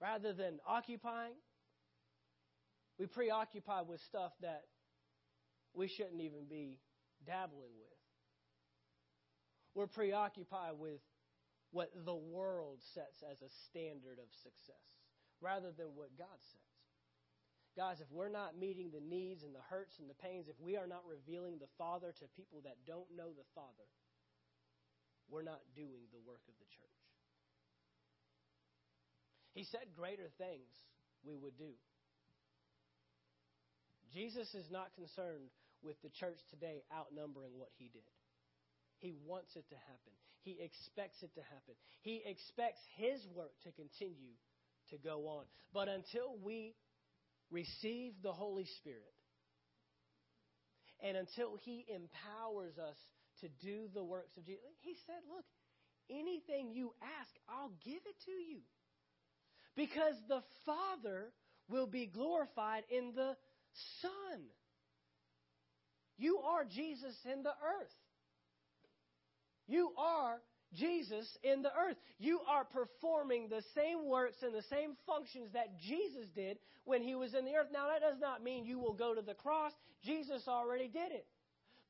Rather 0.00 0.32
than 0.32 0.58
occupying? 0.66 1.34
We 2.98 3.06
preoccupy 3.06 3.82
with 3.82 4.00
stuff 4.08 4.32
that 4.42 4.62
we 5.74 5.88
shouldn't 5.88 6.20
even 6.20 6.46
be 6.48 6.78
dabbling 7.26 7.74
with. 7.78 7.98
We're 9.74 9.86
preoccupied 9.86 10.78
with 10.78 11.00
what 11.70 11.90
the 12.04 12.14
world 12.14 12.78
sets 12.94 13.22
as 13.30 13.40
a 13.42 13.50
standard 13.68 14.18
of 14.18 14.28
success 14.42 14.86
rather 15.40 15.70
than 15.76 15.94
what 15.94 16.16
God 16.16 16.38
sets. 16.52 16.67
Guys, 17.78 18.02
if 18.02 18.10
we're 18.10 18.26
not 18.26 18.58
meeting 18.58 18.90
the 18.90 18.98
needs 18.98 19.46
and 19.46 19.54
the 19.54 19.62
hurts 19.70 19.94
and 20.02 20.10
the 20.10 20.18
pains, 20.18 20.50
if 20.50 20.58
we 20.58 20.74
are 20.74 20.90
not 20.90 21.06
revealing 21.06 21.62
the 21.62 21.70
Father 21.78 22.10
to 22.10 22.26
people 22.34 22.58
that 22.66 22.74
don't 22.90 23.06
know 23.14 23.30
the 23.30 23.46
Father, 23.54 23.86
we're 25.30 25.46
not 25.46 25.62
doing 25.78 26.10
the 26.10 26.18
work 26.26 26.42
of 26.50 26.58
the 26.58 26.66
church. 26.74 26.98
He 29.54 29.62
said 29.62 29.94
greater 29.94 30.26
things 30.42 30.66
we 31.22 31.38
would 31.38 31.54
do. 31.54 31.70
Jesus 34.10 34.50
is 34.58 34.66
not 34.74 34.90
concerned 34.98 35.54
with 35.78 36.02
the 36.02 36.10
church 36.18 36.42
today 36.50 36.82
outnumbering 36.90 37.54
what 37.54 37.70
he 37.78 37.94
did. 37.94 38.10
He 38.98 39.14
wants 39.22 39.54
it 39.54 39.70
to 39.70 39.78
happen. 39.86 40.14
He 40.42 40.58
expects 40.58 41.22
it 41.22 41.30
to 41.38 41.46
happen. 41.46 41.78
He 42.02 42.26
expects 42.26 42.82
his 42.98 43.22
work 43.38 43.54
to 43.62 43.70
continue 43.70 44.34
to 44.90 44.98
go 44.98 45.30
on. 45.30 45.44
But 45.70 45.86
until 45.86 46.34
we 46.42 46.74
receive 47.50 48.12
the 48.22 48.32
Holy 48.32 48.66
Spirit. 48.80 49.02
And 51.00 51.16
until 51.16 51.56
He 51.56 51.86
empowers 51.88 52.76
us 52.78 52.96
to 53.40 53.48
do 53.64 53.88
the 53.94 54.04
works 54.04 54.36
of 54.36 54.44
Jesus, 54.44 54.62
He 54.80 54.96
said, 55.06 55.22
Look, 55.28 55.44
anything 56.10 56.72
you 56.72 56.92
ask, 57.20 57.30
I'll 57.48 57.72
give 57.84 58.02
it 58.04 58.16
to 58.24 58.30
you. 58.30 58.60
Because 59.76 60.14
the 60.28 60.42
Father 60.66 61.32
will 61.68 61.86
be 61.86 62.06
glorified 62.06 62.82
in 62.90 63.12
the 63.14 63.36
Son. 64.02 64.40
You 66.16 66.38
are 66.38 66.64
Jesus 66.64 67.14
in 67.32 67.44
the 67.44 67.50
earth. 67.50 67.94
You 69.68 69.92
are 69.96 70.40
Jesus 70.74 71.26
in 71.42 71.62
the 71.62 71.70
earth. 71.70 71.96
You 72.18 72.40
are 72.48 72.64
performing 72.64 73.48
the 73.48 73.62
same 73.74 74.06
works 74.06 74.36
and 74.42 74.54
the 74.54 74.64
same 74.70 74.96
functions 75.06 75.52
that 75.54 75.78
Jesus 75.80 76.28
did 76.34 76.58
when 76.84 77.02
he 77.02 77.14
was 77.14 77.34
in 77.34 77.44
the 77.44 77.54
earth. 77.54 77.68
Now, 77.72 77.88
that 77.88 78.00
does 78.00 78.20
not 78.20 78.42
mean 78.42 78.64
you 78.64 78.78
will 78.78 78.92
go 78.92 79.14
to 79.14 79.22
the 79.22 79.34
cross. 79.34 79.72
Jesus 80.04 80.42
already 80.46 80.88
did 80.88 81.12
it. 81.12 81.26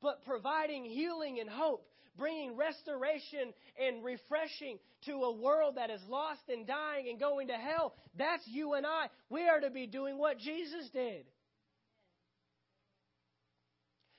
But 0.00 0.24
providing 0.24 0.84
healing 0.84 1.40
and 1.40 1.50
hope, 1.50 1.88
bringing 2.16 2.56
restoration 2.56 3.52
and 3.84 4.04
refreshing 4.04 4.78
to 5.06 5.12
a 5.12 5.32
world 5.32 5.76
that 5.76 5.90
is 5.90 6.00
lost 6.08 6.42
and 6.48 6.66
dying 6.66 7.08
and 7.08 7.18
going 7.18 7.48
to 7.48 7.54
hell, 7.54 7.94
that's 8.16 8.46
you 8.46 8.74
and 8.74 8.86
I. 8.86 9.06
We 9.28 9.48
are 9.48 9.60
to 9.60 9.70
be 9.70 9.86
doing 9.86 10.18
what 10.18 10.38
Jesus 10.38 10.88
did. 10.92 11.24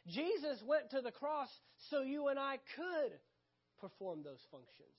Jesus 0.07 0.61
went 0.65 0.89
to 0.91 1.01
the 1.01 1.11
cross 1.11 1.49
so 1.89 2.01
you 2.01 2.27
and 2.27 2.39
I 2.39 2.57
could 2.75 3.11
perform 3.79 4.23
those 4.23 4.43
functions. 4.51 4.95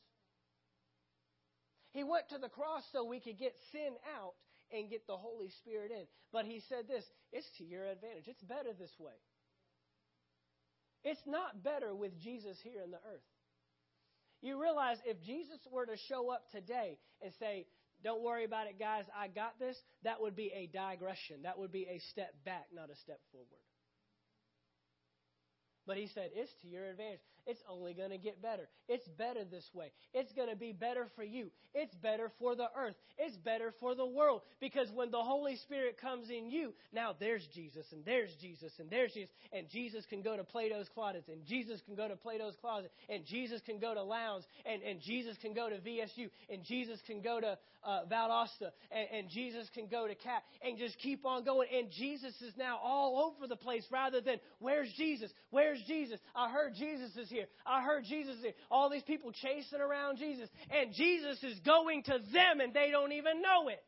He 1.92 2.04
went 2.04 2.28
to 2.30 2.38
the 2.38 2.48
cross 2.48 2.82
so 2.92 3.04
we 3.04 3.20
could 3.20 3.38
get 3.38 3.54
sin 3.72 3.94
out 4.16 4.34
and 4.72 4.90
get 4.90 5.06
the 5.06 5.16
Holy 5.16 5.50
Spirit 5.62 5.90
in. 5.90 6.06
But 6.32 6.44
he 6.44 6.62
said 6.68 6.86
this 6.86 7.04
it's 7.32 7.48
to 7.58 7.64
your 7.64 7.86
advantage. 7.86 8.26
It's 8.26 8.42
better 8.42 8.70
this 8.78 8.94
way. 8.98 9.18
It's 11.02 11.20
not 11.26 11.62
better 11.62 11.94
with 11.94 12.20
Jesus 12.20 12.56
here 12.62 12.82
in 12.84 12.90
the 12.90 12.98
earth. 12.98 13.26
You 14.42 14.60
realize 14.60 14.96
if 15.04 15.20
Jesus 15.22 15.58
were 15.70 15.86
to 15.86 15.96
show 16.08 16.30
up 16.30 16.50
today 16.52 16.98
and 17.22 17.32
say, 17.38 17.66
Don't 18.04 18.22
worry 18.22 18.44
about 18.44 18.66
it, 18.68 18.78
guys, 18.78 19.04
I 19.16 19.28
got 19.28 19.58
this, 19.58 19.76
that 20.04 20.20
would 20.20 20.36
be 20.36 20.52
a 20.54 20.70
digression. 20.72 21.42
That 21.42 21.58
would 21.58 21.72
be 21.72 21.86
a 21.90 22.00
step 22.10 22.32
back, 22.44 22.66
not 22.72 22.90
a 22.90 22.96
step 22.96 23.20
forward. 23.32 23.64
But 25.86 25.96
he 25.96 26.08
said, 26.14 26.30
It's 26.34 26.52
to 26.62 26.68
your 26.68 26.86
advantage. 26.86 27.20
It's 27.46 27.62
only 27.68 27.94
going 27.94 28.10
to 28.10 28.18
get 28.18 28.42
better. 28.42 28.68
It's 28.88 29.06
better 29.18 29.44
this 29.44 29.68
way. 29.74 29.92
It's 30.12 30.32
going 30.32 30.48
to 30.48 30.56
be 30.56 30.72
better 30.72 31.06
for 31.16 31.22
you. 31.22 31.50
It's 31.74 31.94
better 31.96 32.30
for 32.38 32.54
the 32.54 32.68
earth. 32.76 32.94
It's 33.18 33.36
better 33.38 33.72
for 33.80 33.94
the 33.94 34.06
world. 34.06 34.42
Because 34.60 34.88
when 34.94 35.10
the 35.10 35.22
Holy 35.22 35.56
Spirit 35.56 35.98
comes 36.00 36.30
in 36.30 36.50
you, 36.50 36.74
now 36.92 37.14
there's 37.18 37.46
Jesus, 37.54 37.86
and 37.92 38.04
there's 38.04 38.30
Jesus, 38.40 38.72
and 38.78 38.90
there's 38.90 39.12
Jesus. 39.12 39.30
And 39.52 39.68
Jesus 39.70 40.04
can 40.08 40.22
go 40.22 40.36
to 40.36 40.44
Plato's 40.44 40.88
closet, 40.94 41.24
and 41.28 41.44
Jesus 41.46 41.80
can 41.86 41.94
go 41.94 42.08
to 42.08 42.16
Plato's 42.16 42.56
closet, 42.60 42.90
and 43.08 43.24
Jesus 43.24 43.60
can 43.64 43.78
go 43.78 43.94
to 43.94 44.02
Lowndes, 44.02 44.46
and, 44.66 44.82
and 44.82 45.00
Jesus 45.00 45.36
can 45.40 45.54
go 45.54 45.68
to 45.68 45.76
VSU, 45.76 46.28
and 46.48 46.64
Jesus 46.64 47.00
can 47.06 47.22
go 47.22 47.40
to 47.40 47.58
uh, 47.84 48.00
Valdosta, 48.10 48.70
and, 48.90 49.08
and 49.12 49.30
Jesus 49.30 49.68
can 49.74 49.86
go 49.86 50.06
to 50.06 50.14
Cat, 50.14 50.42
and 50.62 50.78
just 50.78 50.98
keep 50.98 51.24
on 51.24 51.44
going. 51.44 51.68
And 51.74 51.90
Jesus 51.90 52.34
is 52.42 52.54
now 52.56 52.78
all 52.82 53.32
over 53.32 53.46
the 53.46 53.56
place 53.56 53.84
rather 53.90 54.20
than, 54.20 54.38
where's 54.58 54.92
Jesus? 54.96 55.30
Where's 55.50 55.80
Jesus? 55.86 56.18
I 56.34 56.50
heard 56.50 56.74
Jesus 56.74 57.16
is 57.16 57.29
here. 57.30 57.46
I 57.64 57.82
heard 57.82 58.04
Jesus 58.04 58.36
here. 58.42 58.52
All 58.70 58.90
these 58.90 59.02
people 59.02 59.32
chasing 59.32 59.80
around 59.80 60.18
Jesus, 60.18 60.48
and 60.70 60.92
Jesus 60.94 61.42
is 61.42 61.58
going 61.60 62.02
to 62.04 62.18
them, 62.32 62.60
and 62.60 62.74
they 62.74 62.90
don't 62.90 63.12
even 63.12 63.40
know 63.40 63.68
it. 63.68 63.82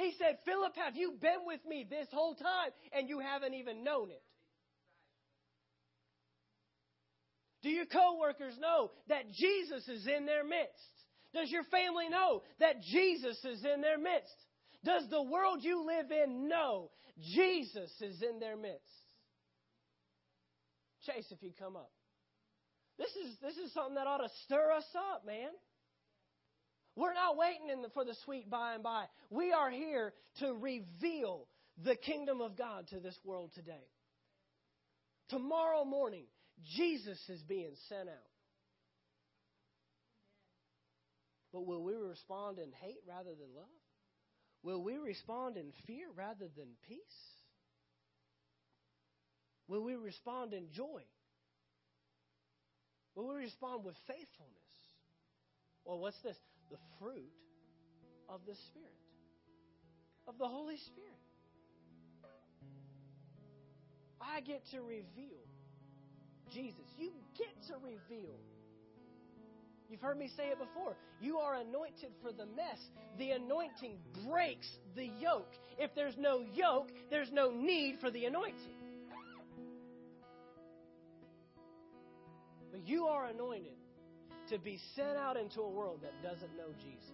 He 0.00 0.14
said, 0.18 0.38
Philip, 0.46 0.72
have 0.76 0.96
you 0.96 1.12
been 1.20 1.44
with 1.44 1.60
me 1.68 1.86
this 1.88 2.08
whole 2.10 2.34
time 2.34 2.70
and 2.92 3.06
you 3.06 3.20
haven't 3.20 3.52
even 3.52 3.84
known 3.84 4.10
it? 4.10 4.22
Do 7.62 7.68
your 7.68 7.84
coworkers 7.84 8.54
know 8.58 8.92
that 9.08 9.30
Jesus 9.30 9.86
is 9.88 10.06
in 10.06 10.24
their 10.24 10.42
midst? 10.42 11.04
Does 11.34 11.50
your 11.50 11.64
family 11.64 12.08
know 12.08 12.42
that 12.60 12.80
Jesus 12.80 13.44
is 13.44 13.62
in 13.62 13.82
their 13.82 13.98
midst? 13.98 14.34
Does 14.84 15.02
the 15.10 15.22
world 15.22 15.58
you 15.62 15.86
live 15.86 16.10
in 16.10 16.48
know 16.48 16.90
Jesus 17.20 17.90
is 18.00 18.22
in 18.22 18.40
their 18.40 18.56
midst? 18.56 18.80
Chase, 21.06 21.26
if 21.30 21.42
you 21.42 21.52
come 21.58 21.76
up. 21.76 21.90
This 22.98 23.10
is, 23.10 23.36
this 23.40 23.56
is 23.56 23.72
something 23.72 23.94
that 23.94 24.06
ought 24.06 24.18
to 24.18 24.28
stir 24.44 24.72
us 24.72 24.84
up, 24.94 25.24
man. 25.24 25.48
We're 26.96 27.14
not 27.14 27.36
waiting 27.36 27.82
the, 27.82 27.88
for 27.90 28.04
the 28.04 28.14
sweet 28.24 28.50
by 28.50 28.74
and 28.74 28.82
by. 28.82 29.04
We 29.30 29.52
are 29.52 29.70
here 29.70 30.12
to 30.40 30.52
reveal 30.52 31.46
the 31.82 31.96
kingdom 31.96 32.40
of 32.40 32.58
God 32.58 32.88
to 32.88 33.00
this 33.00 33.16
world 33.24 33.52
today. 33.54 33.86
Tomorrow 35.30 35.84
morning, 35.84 36.24
Jesus 36.76 37.18
is 37.28 37.40
being 37.42 37.72
sent 37.88 38.08
out. 38.08 38.30
But 41.52 41.66
will 41.66 41.82
we 41.82 41.94
respond 41.94 42.58
in 42.58 42.70
hate 42.82 43.00
rather 43.08 43.30
than 43.30 43.54
love? 43.54 43.64
Will 44.62 44.82
we 44.82 44.98
respond 44.98 45.56
in 45.56 45.72
fear 45.86 46.06
rather 46.14 46.48
than 46.56 46.68
peace? 46.86 47.29
Will 49.70 49.84
we 49.84 49.94
respond 49.94 50.52
in 50.52 50.64
joy? 50.74 51.02
Will 53.14 53.28
we 53.28 53.36
respond 53.36 53.84
with 53.84 53.94
faithfulness? 54.08 54.74
Well, 55.84 56.00
what's 56.00 56.18
this? 56.24 56.36
The 56.72 56.76
fruit 56.98 57.30
of 58.28 58.40
the 58.48 58.54
Spirit, 58.66 59.00
of 60.26 60.38
the 60.38 60.46
Holy 60.48 60.76
Spirit. 60.76 61.22
I 64.20 64.40
get 64.40 64.62
to 64.72 64.80
reveal 64.80 65.46
Jesus. 66.52 66.86
You 66.98 67.12
get 67.38 67.54
to 67.68 67.74
reveal 67.74 68.34
You've 69.90 70.00
heard 70.00 70.18
me 70.18 70.30
say 70.36 70.44
it 70.50 70.58
before. 70.58 70.94
You 71.20 71.38
are 71.38 71.56
anointed 71.56 72.12
for 72.22 72.30
the 72.30 72.46
mess. 72.46 72.78
The 73.18 73.32
anointing 73.32 73.98
breaks 74.24 74.68
the 74.94 75.10
yoke. 75.20 75.52
If 75.80 75.96
there's 75.96 76.16
no 76.16 76.44
yoke, 76.54 76.92
there's 77.10 77.32
no 77.32 77.50
need 77.50 77.98
for 78.00 78.08
the 78.08 78.26
anointing. 78.26 78.79
You 82.84 83.06
are 83.06 83.26
anointed 83.26 83.76
to 84.48 84.58
be 84.58 84.78
sent 84.96 85.16
out 85.16 85.36
into 85.36 85.60
a 85.60 85.68
world 85.70 86.00
that 86.02 86.22
doesn't 86.22 86.56
know 86.56 86.68
Jesus. 86.82 87.10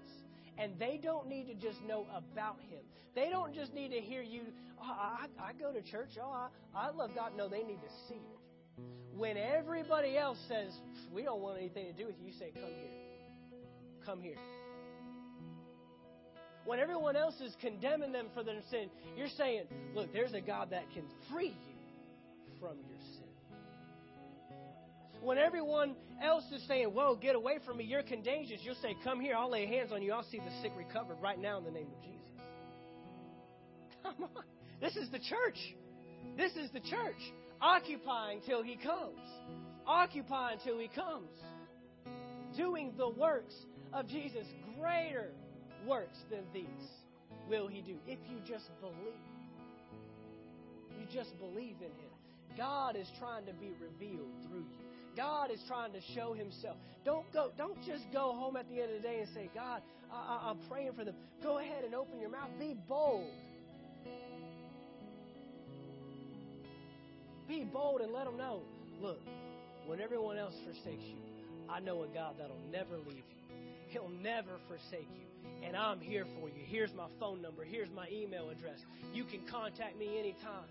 And 0.59 0.79
they 0.79 0.99
don't 1.03 1.29
need 1.29 1.47
to 1.49 1.55
just 1.55 1.83
know 1.83 2.07
about 2.14 2.57
Him. 2.71 2.81
They 3.14 3.29
don't 3.31 3.55
just 3.55 3.75
need 3.75 3.91
to 3.91 4.01
hear 4.01 4.23
you, 4.23 4.43
oh, 4.81 4.85
I, 4.85 5.27
I 5.39 5.53
go 5.53 5.73
to 5.73 5.83
church, 5.83 6.11
oh, 6.23 6.31
I, 6.31 6.49
I 6.75 6.91
love 6.91 7.11
God. 7.14 7.33
No, 7.37 7.49
they 7.49 7.62
need 7.62 7.81
to 7.83 7.93
see 8.09 8.14
it. 8.14 8.83
When 9.14 9.37
everybody 9.37 10.17
else 10.17 10.39
says, 10.49 10.73
we 11.12 11.23
don't 11.23 11.41
want 11.41 11.59
anything 11.59 11.87
to 11.87 11.93
do 11.93 12.07
with 12.07 12.17
you, 12.21 12.29
you 12.29 12.33
say, 12.39 12.53
come 12.55 12.71
here. 12.71 12.91
Come 14.05 14.21
here. 14.21 14.37
When 16.64 16.81
everyone 16.81 17.17
else 17.17 17.41
is 17.41 17.55
condemning 17.61 18.12
them 18.12 18.27
for 18.35 18.43
their 18.43 18.61
sin, 18.71 18.91
you're 19.17 19.29
saying, 19.29 19.64
look, 19.95 20.12
there's 20.12 20.35
a 20.35 20.41
God 20.41 20.71
that 20.71 20.85
can 20.93 21.05
free 21.31 21.55
you 21.55 22.61
from 22.61 22.77
your. 22.89 22.96
When 25.27 25.39
everyone 25.39 25.97
else 26.22 26.45
is 26.55 26.62
saying, 26.68 26.91
whoa, 26.91 27.16
get 27.16 27.35
away 27.35 27.59
from 27.66 27.79
me, 27.79 27.85
you're 27.85 28.05
contagious, 28.05 28.61
you'll 28.62 28.77
say, 28.77 28.95
come 29.03 29.20
here, 29.20 29.35
I'll 29.35 29.51
lay 29.51 29.66
hands 29.66 29.91
on 29.91 30.01
you, 30.01 30.12
I'll 30.12 30.22
see 30.31 30.39
the 30.39 30.62
sick 30.62 30.70
recovered 30.79 31.16
right 31.20 31.37
now 31.37 31.59
in 31.59 31.64
the 31.64 31.72
name 31.72 31.89
of 31.89 32.01
Jesus. 32.01 32.45
Come 34.05 34.29
on. 34.37 34.45
This 34.81 34.95
is 34.95 35.11
the 35.11 35.18
church. 35.18 35.59
This 36.37 36.53
is 36.53 36.70
the 36.70 36.79
church. 36.79 37.16
Occupy 37.61 38.35
until 38.35 38.62
He 38.62 38.77
comes. 38.77 39.18
Occupy 39.85 40.53
until 40.53 40.79
He 40.79 40.87
comes. 40.87 41.33
Doing 42.57 42.93
the 42.97 43.09
works 43.09 43.55
of 43.93 44.07
Jesus, 44.07 44.47
greater 44.79 45.33
works 45.89 46.18
than 46.31 46.45
these 46.55 46.87
will 47.51 47.66
He 47.66 47.81
do 47.81 47.97
if 48.07 48.20
you 48.31 48.39
just 48.47 48.70
believe. 48.81 48.95
You 51.01 51.07
just 51.12 51.37
believe 51.41 51.79
in 51.81 51.91
Him. 51.91 52.57
God 52.57 52.95
is 52.95 53.11
trying 53.18 53.45
to 53.47 53.53
be 53.55 53.72
revealed 53.81 54.31
through 54.49 54.61
you. 54.61 54.86
God 55.17 55.51
is 55.51 55.61
trying 55.67 55.93
to 55.93 56.01
show 56.14 56.35
Himself. 56.35 56.77
Don't 57.05 57.31
go. 57.33 57.51
Don't 57.57 57.83
just 57.85 58.05
go 58.12 58.33
home 58.33 58.57
at 58.57 58.69
the 58.69 58.81
end 58.81 58.95
of 58.95 59.03
the 59.03 59.09
day 59.09 59.21
and 59.21 59.29
say, 59.35 59.51
"God, 59.55 59.83
I, 60.12 60.51
am 60.51 60.59
praying 60.69 60.93
for 60.93 61.05
them." 61.05 61.14
Go 61.43 61.59
ahead 61.59 61.85
and 61.85 61.95
open 61.95 62.21
your 62.21 62.31
mouth. 62.31 62.51
Be 62.59 62.77
bold. 62.89 63.33
Be 67.49 67.64
bold 67.64 68.01
and 68.01 68.12
let 68.12 68.25
them 68.25 68.37
know. 68.37 68.62
Look, 69.01 69.21
when 69.87 70.01
everyone 70.01 70.37
else 70.37 70.55
forsakes 70.64 71.05
you, 71.05 71.17
I 71.69 71.81
know 71.81 72.03
a 72.03 72.09
God 72.09 72.35
that'll 72.39 72.57
never 72.71 72.97
leave 72.99 73.25
you. 73.31 73.57
He'll 73.89 74.11
never 74.23 74.59
forsake 74.69 75.09
you. 75.14 75.27
And 75.62 75.77
I'm 75.77 76.01
here 76.01 76.27
for 76.39 76.49
you. 76.49 76.64
Here's 76.67 76.93
my 76.95 77.07
phone 77.21 77.41
number. 77.41 77.64
Here's 77.64 77.91
my 77.91 78.09
email 78.12 78.51
address. 78.51 78.79
You 79.12 79.25
can 79.25 79.41
contact 79.47 79.99
me 79.99 80.19
anytime. 80.19 80.67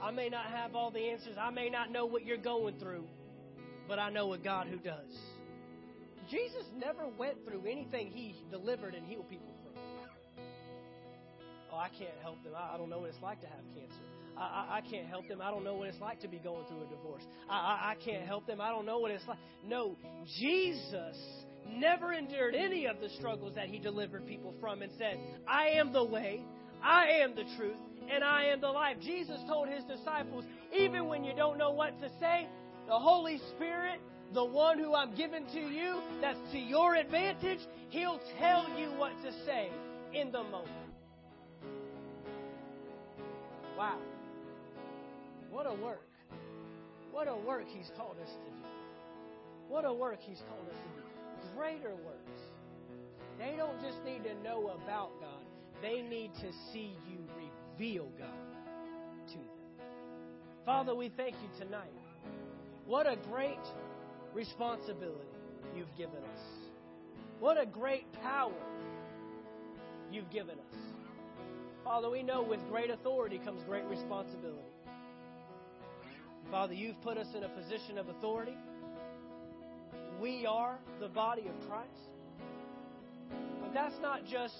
I 0.00 0.10
may 0.10 0.28
not 0.28 0.46
have 0.46 0.74
all 0.74 0.90
the 0.90 1.10
answers. 1.10 1.36
I 1.40 1.50
may 1.50 1.70
not 1.70 1.90
know 1.90 2.06
what 2.06 2.24
you're 2.24 2.36
going 2.36 2.78
through, 2.78 3.06
but 3.88 3.98
I 3.98 4.10
know 4.10 4.32
a 4.32 4.38
God 4.38 4.66
who 4.68 4.76
does. 4.76 5.12
Jesus 6.30 6.64
never 6.76 7.06
went 7.18 7.44
through 7.44 7.66
anything 7.66 8.08
he 8.08 8.34
delivered 8.50 8.94
and 8.94 9.06
healed 9.06 9.28
people 9.28 9.54
from. 9.62 10.44
oh, 11.72 11.76
I 11.76 11.88
can't 11.88 12.16
help 12.22 12.42
them. 12.42 12.52
I, 12.56 12.76
don't 12.76 12.88
know 12.88 13.00
what 13.00 13.10
it's 13.10 13.22
like 13.22 13.40
to 13.42 13.46
have 13.46 13.64
cancer. 13.74 14.00
I, 14.36 14.40
I, 14.40 14.76
I 14.78 14.80
can't 14.80 15.06
help 15.06 15.28
them. 15.28 15.40
I 15.42 15.50
don't 15.50 15.64
know 15.64 15.74
what 15.74 15.88
it's 15.88 16.00
like 16.00 16.20
to 16.20 16.28
be 16.28 16.38
going 16.38 16.64
through 16.66 16.82
a 16.82 16.86
divorce. 16.86 17.22
I, 17.48 17.54
I, 17.54 17.90
I 17.92 17.94
can't 18.04 18.26
help 18.26 18.46
them. 18.46 18.60
I 18.60 18.70
don't 18.70 18.86
know 18.86 18.98
what 18.98 19.10
it's 19.10 19.26
like. 19.28 19.38
No, 19.66 19.96
Jesus 20.40 21.16
never 21.68 22.12
endured 22.12 22.54
any 22.54 22.86
of 22.86 23.00
the 23.00 23.08
struggles 23.10 23.54
that 23.54 23.68
he 23.68 23.78
delivered 23.78 24.26
people 24.26 24.54
from 24.60 24.82
and 24.82 24.92
said, 24.98 25.18
I 25.46 25.68
am 25.70 25.92
the 25.92 26.04
way, 26.04 26.42
I 26.82 27.20
am 27.22 27.34
the 27.34 27.44
truth, 27.56 27.76
and 28.10 28.24
I 28.24 28.46
am 28.46 28.60
the 28.60 28.68
life. 28.68 28.96
Jesus 29.00 29.38
told 29.46 29.68
his 29.68 29.84
disciples, 29.84 30.44
even 30.76 31.06
when 31.06 31.24
you 31.24 31.34
don't 31.34 31.58
know 31.58 31.70
what 31.70 32.00
to 32.00 32.08
say, 32.20 32.48
the 32.86 32.98
Holy 32.98 33.40
Spirit, 33.54 34.00
the 34.32 34.44
one 34.44 34.78
who 34.78 34.94
I'm 34.94 35.14
giving 35.14 35.46
to 35.46 35.60
you, 35.60 36.00
that's 36.20 36.38
to 36.52 36.58
your 36.58 36.96
advantage, 36.96 37.60
he'll 37.90 38.20
tell 38.38 38.66
you 38.78 38.88
what 38.98 39.12
to 39.22 39.32
say 39.44 39.70
in 40.12 40.32
the 40.32 40.42
moment. 40.42 40.70
Wow. 43.76 43.98
What 45.50 45.66
a 45.66 45.74
work. 45.74 46.02
What 47.12 47.28
a 47.28 47.36
work 47.36 47.66
He's 47.68 47.90
called 47.96 48.16
us 48.22 48.28
to 48.28 48.50
do. 48.50 48.66
What 49.68 49.84
a 49.84 49.92
work 49.92 50.18
He's 50.20 50.42
called 50.48 50.68
us 50.68 50.76
to 50.76 51.00
do. 51.00 51.56
Greater 51.56 51.94
works. 51.94 52.40
They 53.38 53.54
don't 53.56 53.80
just 53.80 53.98
need 54.04 54.24
to 54.24 54.34
know 54.42 54.72
about 54.82 55.10
God, 55.20 55.44
they 55.82 56.02
need 56.02 56.32
to 56.40 56.52
see 56.72 56.96
you 57.08 57.18
reveal 57.74 58.08
God 58.18 59.28
to 59.28 59.34
them. 59.34 59.86
Father, 60.64 60.94
we 60.94 61.10
thank 61.16 61.34
you 61.34 61.64
tonight. 61.64 61.92
What 62.86 63.06
a 63.06 63.16
great 63.30 63.58
responsibility 64.32 65.24
you've 65.76 65.94
given 65.96 66.18
us. 66.18 66.40
What 67.40 67.60
a 67.60 67.66
great 67.66 68.10
power 68.22 68.52
you've 70.10 70.30
given 70.30 70.56
us. 70.58 70.78
Father, 71.82 72.08
we 72.08 72.22
know 72.22 72.42
with 72.42 72.60
great 72.70 72.90
authority 72.90 73.38
comes 73.38 73.62
great 73.64 73.84
responsibility. 73.84 74.60
Father, 76.50 76.74
you've 76.74 77.00
put 77.02 77.18
us 77.18 77.26
in 77.36 77.42
a 77.42 77.48
position 77.48 77.98
of 77.98 78.08
authority. 78.08 78.56
We 80.20 80.46
are 80.46 80.78
the 81.00 81.08
body 81.08 81.42
of 81.42 81.68
Christ. 81.68 81.90
But 83.60 83.74
that's 83.74 83.98
not 84.00 84.24
just, 84.24 84.54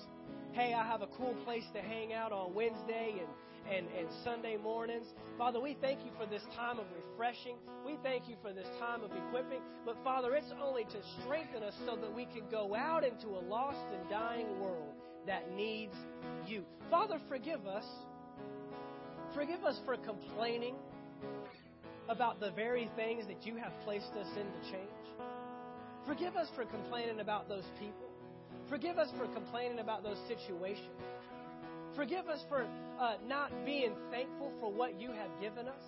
hey, 0.55 0.73
I 0.73 0.87
have 0.87 1.03
a 1.03 1.09
cool 1.19 1.35
place 1.45 1.65
to 1.75 1.81
hang 1.81 2.13
out 2.13 2.31
on 2.31 2.55
Wednesday 2.55 3.17
and, 3.19 3.77
and, 3.77 3.87
and 3.99 4.07
Sunday 4.23 4.57
mornings. 4.57 5.07
Father, 5.37 5.61
we 5.61 5.77
thank 5.81 6.05
you 6.05 6.13
for 6.17 6.27
this 6.27 6.43
time 6.55 6.79
of 6.79 6.87
refreshing. 6.95 7.57
We 7.85 7.99
thank 8.05 8.29
you 8.29 8.37
for 8.41 8.53
this 8.53 8.69
time 8.79 9.03
of 9.03 9.11
equipping. 9.11 9.61
But 9.85 9.97
Father, 10.05 10.37
it's 10.37 10.53
only 10.63 10.85
to 10.85 10.99
strengthen 11.21 11.65
us 11.65 11.75
so 11.85 11.97
that 11.97 12.15
we 12.15 12.27
can 12.27 12.49
go 12.53 12.73
out 12.77 13.03
into 13.03 13.31
a 13.31 13.43
lost 13.49 13.85
and 13.93 14.09
dying 14.09 14.61
world 14.61 14.95
that 15.27 15.53
needs 15.57 15.97
you. 16.47 16.63
Father, 16.89 17.19
forgive 17.29 17.67
us. 17.67 17.85
Forgive 19.35 19.65
us 19.65 19.81
for 19.85 19.97
complaining 19.97 20.77
about 22.09 22.39
the 22.39 22.53
very 22.53 22.89
things 22.95 23.27
that 23.27 23.45
you 23.45 23.57
have 23.57 23.73
placed 23.85 24.13
us 24.21 24.29
in 24.37 24.47
to 24.47 24.71
change. 24.71 25.29
Forgive 26.07 26.37
us 26.37 26.47
for 26.55 26.65
complaining 26.67 27.19
about 27.19 27.49
those 27.49 27.65
people. 27.81 28.04
Forgive 28.69 28.99
us 28.99 29.09
for 29.19 29.27
complaining 29.29 29.79
about 29.79 30.03
those 30.03 30.19
situations. 30.27 30.89
Forgive 31.97 32.29
us 32.29 32.41
for 32.49 32.67
uh, 32.99 33.15
not 33.27 33.53
being 33.65 33.93
thankful 34.11 34.53
for 34.61 34.73
what 34.73 35.01
you 35.01 35.11
have 35.13 35.31
given 35.41 35.69
us, 35.69 35.83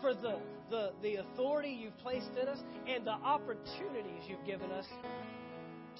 for 0.00 0.14
the, 0.14 0.38
the, 0.70 0.92
the 1.02 1.16
authority 1.16 1.70
you've 1.70 1.96
placed 1.98 2.30
in 2.40 2.48
us, 2.48 2.58
and 2.88 3.06
the 3.06 3.12
opportunities 3.12 4.22
you've 4.26 4.44
given 4.44 4.70
us 4.72 4.86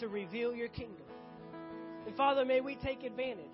to 0.01 0.09
reveal 0.09 0.55
your 0.55 0.68
kingdom. 0.68 1.07
And 2.07 2.16
Father, 2.16 2.45
may 2.45 2.61
we 2.61 2.74
take 2.76 3.05
advantage 3.05 3.47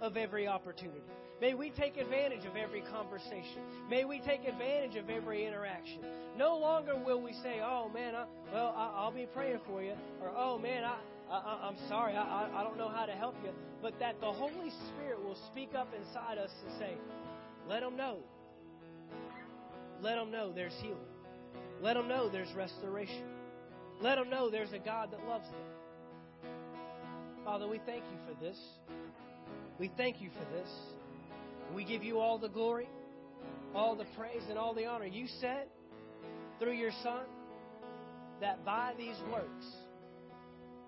of 0.00 0.16
every 0.16 0.48
opportunity. 0.48 1.02
May 1.40 1.54
we 1.54 1.70
take 1.70 1.96
advantage 1.96 2.44
of 2.44 2.56
every 2.56 2.82
conversation. 2.82 3.62
May 3.90 4.04
we 4.04 4.20
take 4.20 4.44
advantage 4.44 4.96
of 4.96 5.10
every 5.10 5.46
interaction. 5.46 6.00
No 6.36 6.56
longer 6.56 6.94
will 6.96 7.20
we 7.20 7.32
say, 7.42 7.60
"Oh 7.60 7.88
man, 7.92 8.14
I, 8.14 8.26
well 8.52 8.72
I, 8.76 9.04
will 9.04 9.12
be 9.12 9.26
praying 9.26 9.58
for 9.66 9.82
you," 9.82 9.94
or 10.20 10.30
"Oh 10.36 10.56
man, 10.56 10.84
I, 10.84 10.96
I, 11.32 11.68
am 11.68 11.76
sorry, 11.88 12.14
I, 12.14 12.48
I 12.54 12.62
don't 12.62 12.76
know 12.76 12.88
how 12.88 13.06
to 13.06 13.12
help 13.12 13.34
you." 13.42 13.50
But 13.80 13.98
that 13.98 14.20
the 14.20 14.32
Holy 14.32 14.70
Spirit 14.88 15.22
will 15.22 15.38
speak 15.50 15.74
up 15.74 15.88
inside 15.94 16.38
us 16.38 16.50
and 16.64 16.78
say, 16.78 16.96
"Let 17.68 17.80
them 17.80 17.96
know. 17.96 18.18
Let 20.00 20.16
them 20.16 20.30
know 20.30 20.52
there's 20.52 20.74
healing. 20.82 20.98
Let 21.80 21.94
them 21.94 22.08
know 22.08 22.28
there's 22.28 22.52
restoration. 22.52 23.24
Let 24.00 24.16
them 24.16 24.30
know 24.30 24.50
there's 24.50 24.72
a 24.72 24.78
God 24.78 25.10
that 25.12 25.26
loves 25.26 25.46
them." 25.48 26.52
Father, 27.44 27.66
we 27.66 27.80
thank 27.86 28.04
you 28.04 28.18
for 28.26 28.40
this. 28.40 28.58
We 29.78 29.90
thank 29.96 30.20
you 30.20 30.30
for 30.30 30.44
this. 30.52 30.68
We 31.74 31.84
give 31.84 32.04
you 32.04 32.18
all 32.18 32.38
the 32.38 32.48
glory, 32.48 32.88
all 33.74 33.96
the 33.96 34.06
praise, 34.16 34.42
and 34.48 34.58
all 34.58 34.74
the 34.74 34.86
honor. 34.86 35.06
You 35.06 35.26
said 35.40 35.66
through 36.58 36.74
your 36.74 36.92
Son 37.02 37.24
that 38.40 38.64
by 38.64 38.92
these 38.96 39.16
works 39.32 39.66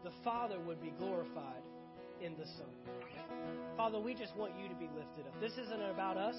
the 0.04 0.12
Father 0.22 0.60
would 0.60 0.80
be 0.80 0.92
glorified 0.98 1.64
in 2.20 2.36
the 2.36 2.44
Son. 2.44 2.68
Father, 3.76 3.98
we 3.98 4.14
just 4.14 4.36
want 4.36 4.52
you 4.60 4.68
to 4.68 4.74
be 4.74 4.88
lifted 4.94 5.26
up. 5.26 5.40
This 5.40 5.52
isn't 5.52 5.82
about 5.90 6.16
us. 6.16 6.36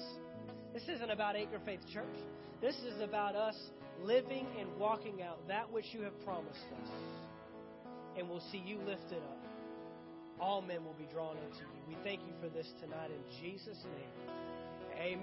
This 0.72 0.84
isn't 0.88 1.10
about 1.10 1.36
Anchor 1.36 1.60
Faith 1.66 1.80
Church. 1.92 2.04
This 2.62 2.76
is 2.76 3.00
about 3.02 3.34
us 3.34 3.56
living 4.00 4.46
and 4.58 4.68
walking 4.78 5.20
out 5.22 5.46
that 5.48 5.70
which 5.70 5.86
you 5.92 6.02
have 6.02 6.18
promised 6.24 6.66
us. 6.82 6.90
And 8.16 8.28
we'll 8.28 8.42
see 8.52 8.62
you 8.64 8.78
lifted 8.78 9.18
up. 9.18 9.42
All 10.40 10.62
men 10.62 10.84
will 10.84 10.94
be 10.94 11.06
drawn 11.12 11.36
unto 11.36 11.58
you. 11.58 11.82
We 11.88 11.96
thank 12.04 12.20
you 12.20 12.32
for 12.40 12.48
this 12.48 12.66
tonight 12.80 13.10
in 13.10 13.22
Jesus' 13.42 13.82
name. 13.84 14.36
Amen. 14.98 15.22